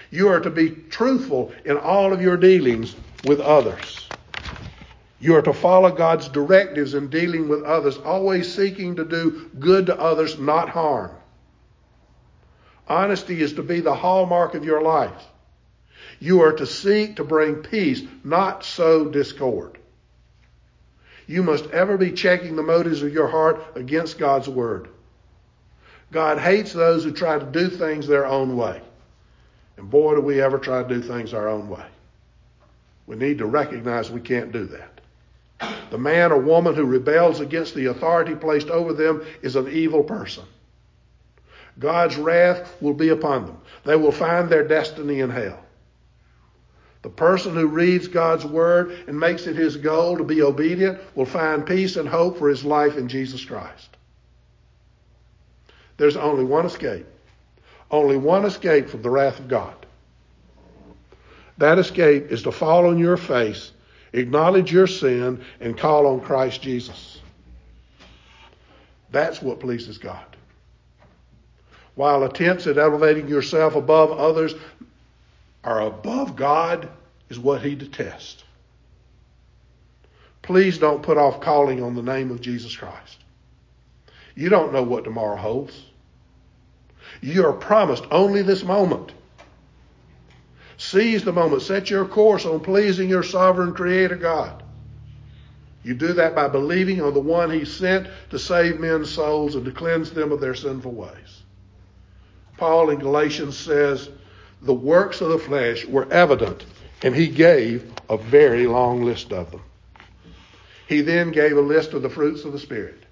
You 0.09 0.29
are 0.29 0.39
to 0.39 0.49
be 0.49 0.69
truthful 0.69 1.51
in 1.65 1.77
all 1.77 2.13
of 2.13 2.21
your 2.21 2.37
dealings 2.37 2.95
with 3.25 3.39
others. 3.39 4.07
You 5.19 5.35
are 5.35 5.41
to 5.41 5.53
follow 5.53 5.91
God's 5.91 6.29
directives 6.29 6.93
in 6.93 7.09
dealing 7.09 7.49
with 7.49 7.63
others, 7.63 7.97
always 7.97 8.53
seeking 8.53 8.95
to 8.97 9.05
do 9.05 9.49
good 9.59 9.87
to 9.87 9.99
others, 9.99 10.37
not 10.37 10.69
harm. 10.69 11.11
Honesty 12.87 13.41
is 13.41 13.53
to 13.53 13.63
be 13.63 13.81
the 13.81 13.95
hallmark 13.95 14.53
of 14.53 14.63
your 14.63 14.81
life. 14.81 15.25
You 16.19 16.41
are 16.41 16.53
to 16.53 16.65
seek 16.65 17.17
to 17.17 17.23
bring 17.23 17.55
peace, 17.55 18.01
not 18.23 18.63
sow 18.63 19.05
discord. 19.05 19.76
You 21.27 21.43
must 21.43 21.65
ever 21.71 21.97
be 21.97 22.11
checking 22.11 22.55
the 22.55 22.63
motives 22.63 23.03
of 23.03 23.13
your 23.13 23.27
heart 23.27 23.61
against 23.75 24.17
God's 24.17 24.47
word. 24.47 24.87
God 26.11 26.39
hates 26.39 26.71
those 26.71 27.03
who 27.03 27.11
try 27.11 27.37
to 27.37 27.45
do 27.45 27.69
things 27.69 28.07
their 28.07 28.25
own 28.25 28.55
way. 28.55 28.81
And 29.75 29.89
boy, 29.89 30.15
do 30.15 30.21
we 30.21 30.41
ever 30.41 30.57
try 30.57 30.81
to 30.81 30.89
do 30.89 31.01
things 31.01 31.33
our 31.33 31.49
own 31.49 31.69
way. 31.69 31.85
We 33.05 33.17
need 33.17 33.37
to 33.39 33.45
recognize 33.45 34.09
we 34.09 34.21
can't 34.21 34.51
do 34.51 34.65
that. 34.67 35.01
The 35.91 35.97
man 35.97 36.31
or 36.31 36.39
woman 36.39 36.75
who 36.75 36.85
rebels 36.85 37.39
against 37.39 37.75
the 37.75 37.87
authority 37.87 38.35
placed 38.35 38.69
over 38.69 38.93
them 38.93 39.25
is 39.41 39.55
an 39.55 39.67
evil 39.69 40.03
person. 40.03 40.45
God's 41.79 42.15
wrath 42.17 42.75
will 42.81 42.93
be 42.93 43.09
upon 43.09 43.45
them. 43.45 43.57
They 43.83 43.95
will 43.95 44.11
find 44.11 44.49
their 44.49 44.67
destiny 44.67 45.19
in 45.19 45.29
hell. 45.29 45.59
The 47.03 47.09
person 47.09 47.53
who 47.53 47.67
reads 47.67 48.07
God's 48.07 48.45
word 48.45 48.91
and 49.07 49.19
makes 49.19 49.47
it 49.47 49.55
his 49.55 49.77
goal 49.77 50.17
to 50.17 50.23
be 50.23 50.41
obedient 50.41 50.99
will 51.15 51.25
find 51.25 51.65
peace 51.65 51.95
and 51.95 52.09
hope 52.09 52.37
for 52.37 52.49
his 52.49 52.65
life 52.65 52.97
in 52.97 53.07
Jesus 53.07 53.45
Christ. 53.45 53.97
There's 55.97 56.17
only 56.17 56.43
one 56.43 56.65
escape. 56.65 57.05
Only 57.89 58.17
one 58.17 58.45
escape 58.45 58.89
from 58.89 59.01
the 59.01 59.09
wrath 59.09 59.39
of 59.39 59.47
God. 59.47 59.85
That 61.57 61.79
escape 61.79 62.31
is 62.31 62.43
to 62.43 62.51
fall 62.51 62.87
on 62.87 62.99
your 62.99 63.17
face, 63.17 63.71
acknowledge 64.13 64.71
your 64.71 64.87
sin, 64.87 65.43
and 65.59 65.77
call 65.77 66.05
on 66.05 66.21
Christ 66.21 66.61
Jesus. 66.61 67.19
That's 69.09 69.41
what 69.41 69.59
pleases 69.59 69.97
God. 69.97 70.25
While 71.95 72.23
attempts 72.23 72.67
at 72.67 72.77
elevating 72.77 73.27
yourself 73.27 73.75
above 73.75 74.11
others 74.11 74.53
are 75.67 75.81
above 75.81 76.37
God, 76.37 76.87
is 77.27 77.37
what 77.37 77.61
he 77.61 77.75
detests. 77.75 78.45
Please 80.41 80.77
don't 80.77 81.03
put 81.03 81.17
off 81.17 81.41
calling 81.41 81.83
on 81.83 81.93
the 81.93 82.01
name 82.01 82.31
of 82.31 82.39
Jesus 82.39 82.73
Christ. 82.73 83.19
You 84.33 84.47
don't 84.47 84.71
know 84.71 84.83
what 84.83 85.03
tomorrow 85.03 85.35
holds. 85.35 85.77
You 87.19 87.45
are 87.45 87.53
promised 87.53 88.05
only 88.11 88.43
this 88.43 88.63
moment. 88.63 89.11
Seize 90.77 91.25
the 91.25 91.33
moment. 91.33 91.63
Set 91.63 91.89
your 91.89 92.05
course 92.05 92.45
on 92.45 92.61
pleasing 92.61 93.09
your 93.09 93.23
sovereign 93.23 93.73
creator 93.73 94.15
God. 94.15 94.63
You 95.83 95.95
do 95.95 96.13
that 96.13 96.33
by 96.33 96.47
believing 96.47 97.01
on 97.01 97.13
the 97.13 97.19
one 97.19 97.51
he 97.51 97.65
sent 97.65 98.07
to 98.29 98.39
save 98.39 98.79
men's 98.79 99.09
souls 99.09 99.55
and 99.55 99.65
to 99.65 99.71
cleanse 99.71 100.11
them 100.11 100.31
of 100.31 100.39
their 100.39 100.55
sinful 100.55 100.93
ways. 100.93 101.43
Paul 102.55 102.89
in 102.89 102.99
Galatians 102.99 103.57
says, 103.57 104.09
the 104.61 104.73
works 104.73 105.21
of 105.21 105.29
the 105.29 105.37
flesh 105.37 105.85
were 105.85 106.11
evident, 106.11 106.65
and 107.03 107.15
he 107.15 107.27
gave 107.27 107.91
a 108.09 108.17
very 108.17 108.67
long 108.67 109.03
list 109.03 109.31
of 109.31 109.51
them. 109.51 109.61
He 110.87 111.01
then 111.01 111.31
gave 111.31 111.57
a 111.57 111.61
list 111.61 111.93
of 111.93 112.01
the 112.01 112.09
fruits 112.09 112.43
of 112.43 112.53
the 112.53 112.59
Spirit. 112.59 113.03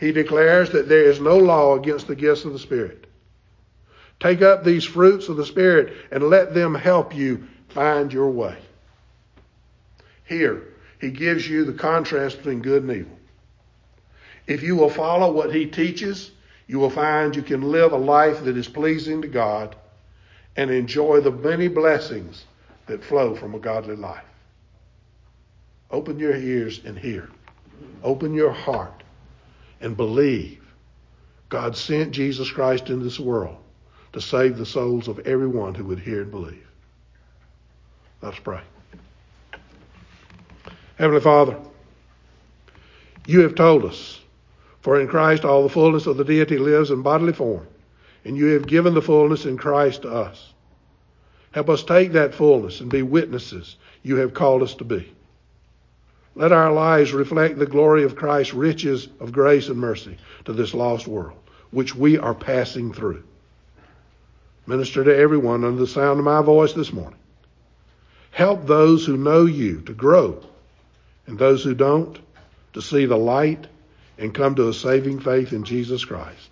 he 0.00 0.10
declares 0.10 0.70
that 0.70 0.88
there 0.88 1.04
is 1.04 1.20
no 1.20 1.38
law 1.38 1.76
against 1.76 2.08
the 2.08 2.16
gifts 2.16 2.44
of 2.44 2.52
the 2.52 2.58
Spirit. 2.58 3.06
Take 4.18 4.42
up 4.42 4.64
these 4.64 4.84
fruits 4.84 5.28
of 5.28 5.36
the 5.36 5.46
Spirit 5.46 5.92
and 6.10 6.24
let 6.24 6.54
them 6.54 6.74
help 6.74 7.14
you 7.14 7.46
find 7.68 8.12
your 8.12 8.30
way. 8.30 8.56
Here, 10.24 10.62
he 11.00 11.10
gives 11.10 11.48
you 11.48 11.64
the 11.64 11.72
contrast 11.72 12.38
between 12.38 12.62
good 12.62 12.82
and 12.82 12.92
evil. 12.92 13.18
If 14.46 14.62
you 14.62 14.74
will 14.74 14.90
follow 14.90 15.30
what 15.30 15.54
he 15.54 15.66
teaches, 15.66 16.30
you 16.66 16.78
will 16.78 16.90
find 16.90 17.36
you 17.36 17.42
can 17.42 17.62
live 17.62 17.92
a 17.92 17.96
life 17.96 18.44
that 18.44 18.56
is 18.56 18.66
pleasing 18.66 19.22
to 19.22 19.28
God 19.28 19.76
and 20.56 20.70
enjoy 20.70 21.20
the 21.20 21.30
many 21.30 21.68
blessings 21.68 22.44
that 22.86 23.04
flow 23.04 23.34
from 23.34 23.54
a 23.54 23.58
godly 23.58 23.96
life. 23.96 24.24
Open 25.90 26.18
your 26.18 26.36
ears 26.36 26.80
and 26.84 26.98
hear. 26.98 27.28
Open 28.02 28.34
your 28.34 28.52
heart 28.52 29.02
and 29.80 29.96
believe. 29.96 30.62
God 31.48 31.76
sent 31.76 32.12
Jesus 32.12 32.50
Christ 32.50 32.88
into 32.88 33.04
this 33.04 33.20
world 33.20 33.56
to 34.12 34.20
save 34.20 34.56
the 34.56 34.66
souls 34.66 35.08
of 35.08 35.20
everyone 35.20 35.74
who 35.74 35.84
would 35.84 35.98
hear 35.98 36.22
and 36.22 36.30
believe. 36.30 36.66
Let's 38.20 38.38
pray. 38.38 38.60
Heavenly 40.96 41.20
Father, 41.20 41.58
you 43.26 43.40
have 43.40 43.54
told 43.54 43.84
us, 43.84 44.20
for 44.80 45.00
in 45.00 45.08
Christ 45.08 45.44
all 45.44 45.62
the 45.62 45.68
fullness 45.68 46.06
of 46.06 46.16
the 46.16 46.24
deity 46.24 46.58
lives 46.58 46.90
in 46.90 47.02
bodily 47.02 47.32
form, 47.32 47.66
and 48.24 48.36
you 48.36 48.46
have 48.46 48.66
given 48.66 48.94
the 48.94 49.02
fullness 49.02 49.44
in 49.44 49.56
Christ 49.56 50.02
to 50.02 50.10
us. 50.10 50.52
Help 51.52 51.68
us 51.68 51.82
take 51.82 52.12
that 52.12 52.34
fullness 52.34 52.80
and 52.80 52.90
be 52.90 53.02
witnesses 53.02 53.76
you 54.02 54.16
have 54.16 54.34
called 54.34 54.62
us 54.62 54.74
to 54.74 54.84
be. 54.84 55.12
Let 56.34 56.52
our 56.52 56.72
lives 56.72 57.12
reflect 57.12 57.58
the 57.58 57.66
glory 57.66 58.04
of 58.04 58.16
Christ's 58.16 58.54
riches 58.54 59.08
of 59.20 59.32
grace 59.32 59.68
and 59.68 59.78
mercy 59.78 60.16
to 60.46 60.52
this 60.52 60.72
lost 60.72 61.06
world, 61.06 61.38
which 61.70 61.94
we 61.94 62.18
are 62.18 62.34
passing 62.34 62.92
through. 62.92 63.22
Minister 64.66 65.04
to 65.04 65.14
everyone 65.14 65.64
under 65.64 65.80
the 65.80 65.86
sound 65.86 66.18
of 66.18 66.24
my 66.24 66.40
voice 66.40 66.72
this 66.72 66.92
morning. 66.92 67.18
Help 68.30 68.66
those 68.66 69.04
who 69.04 69.18
know 69.18 69.44
you 69.44 69.82
to 69.82 69.92
grow, 69.92 70.42
and 71.26 71.38
those 71.38 71.62
who 71.62 71.74
don't 71.74 72.18
to 72.72 72.80
see 72.80 73.04
the 73.04 73.16
light 73.16 73.66
and 74.16 74.34
come 74.34 74.54
to 74.54 74.68
a 74.68 74.72
saving 74.72 75.20
faith 75.20 75.52
in 75.52 75.64
Jesus 75.64 76.04
Christ. 76.04 76.51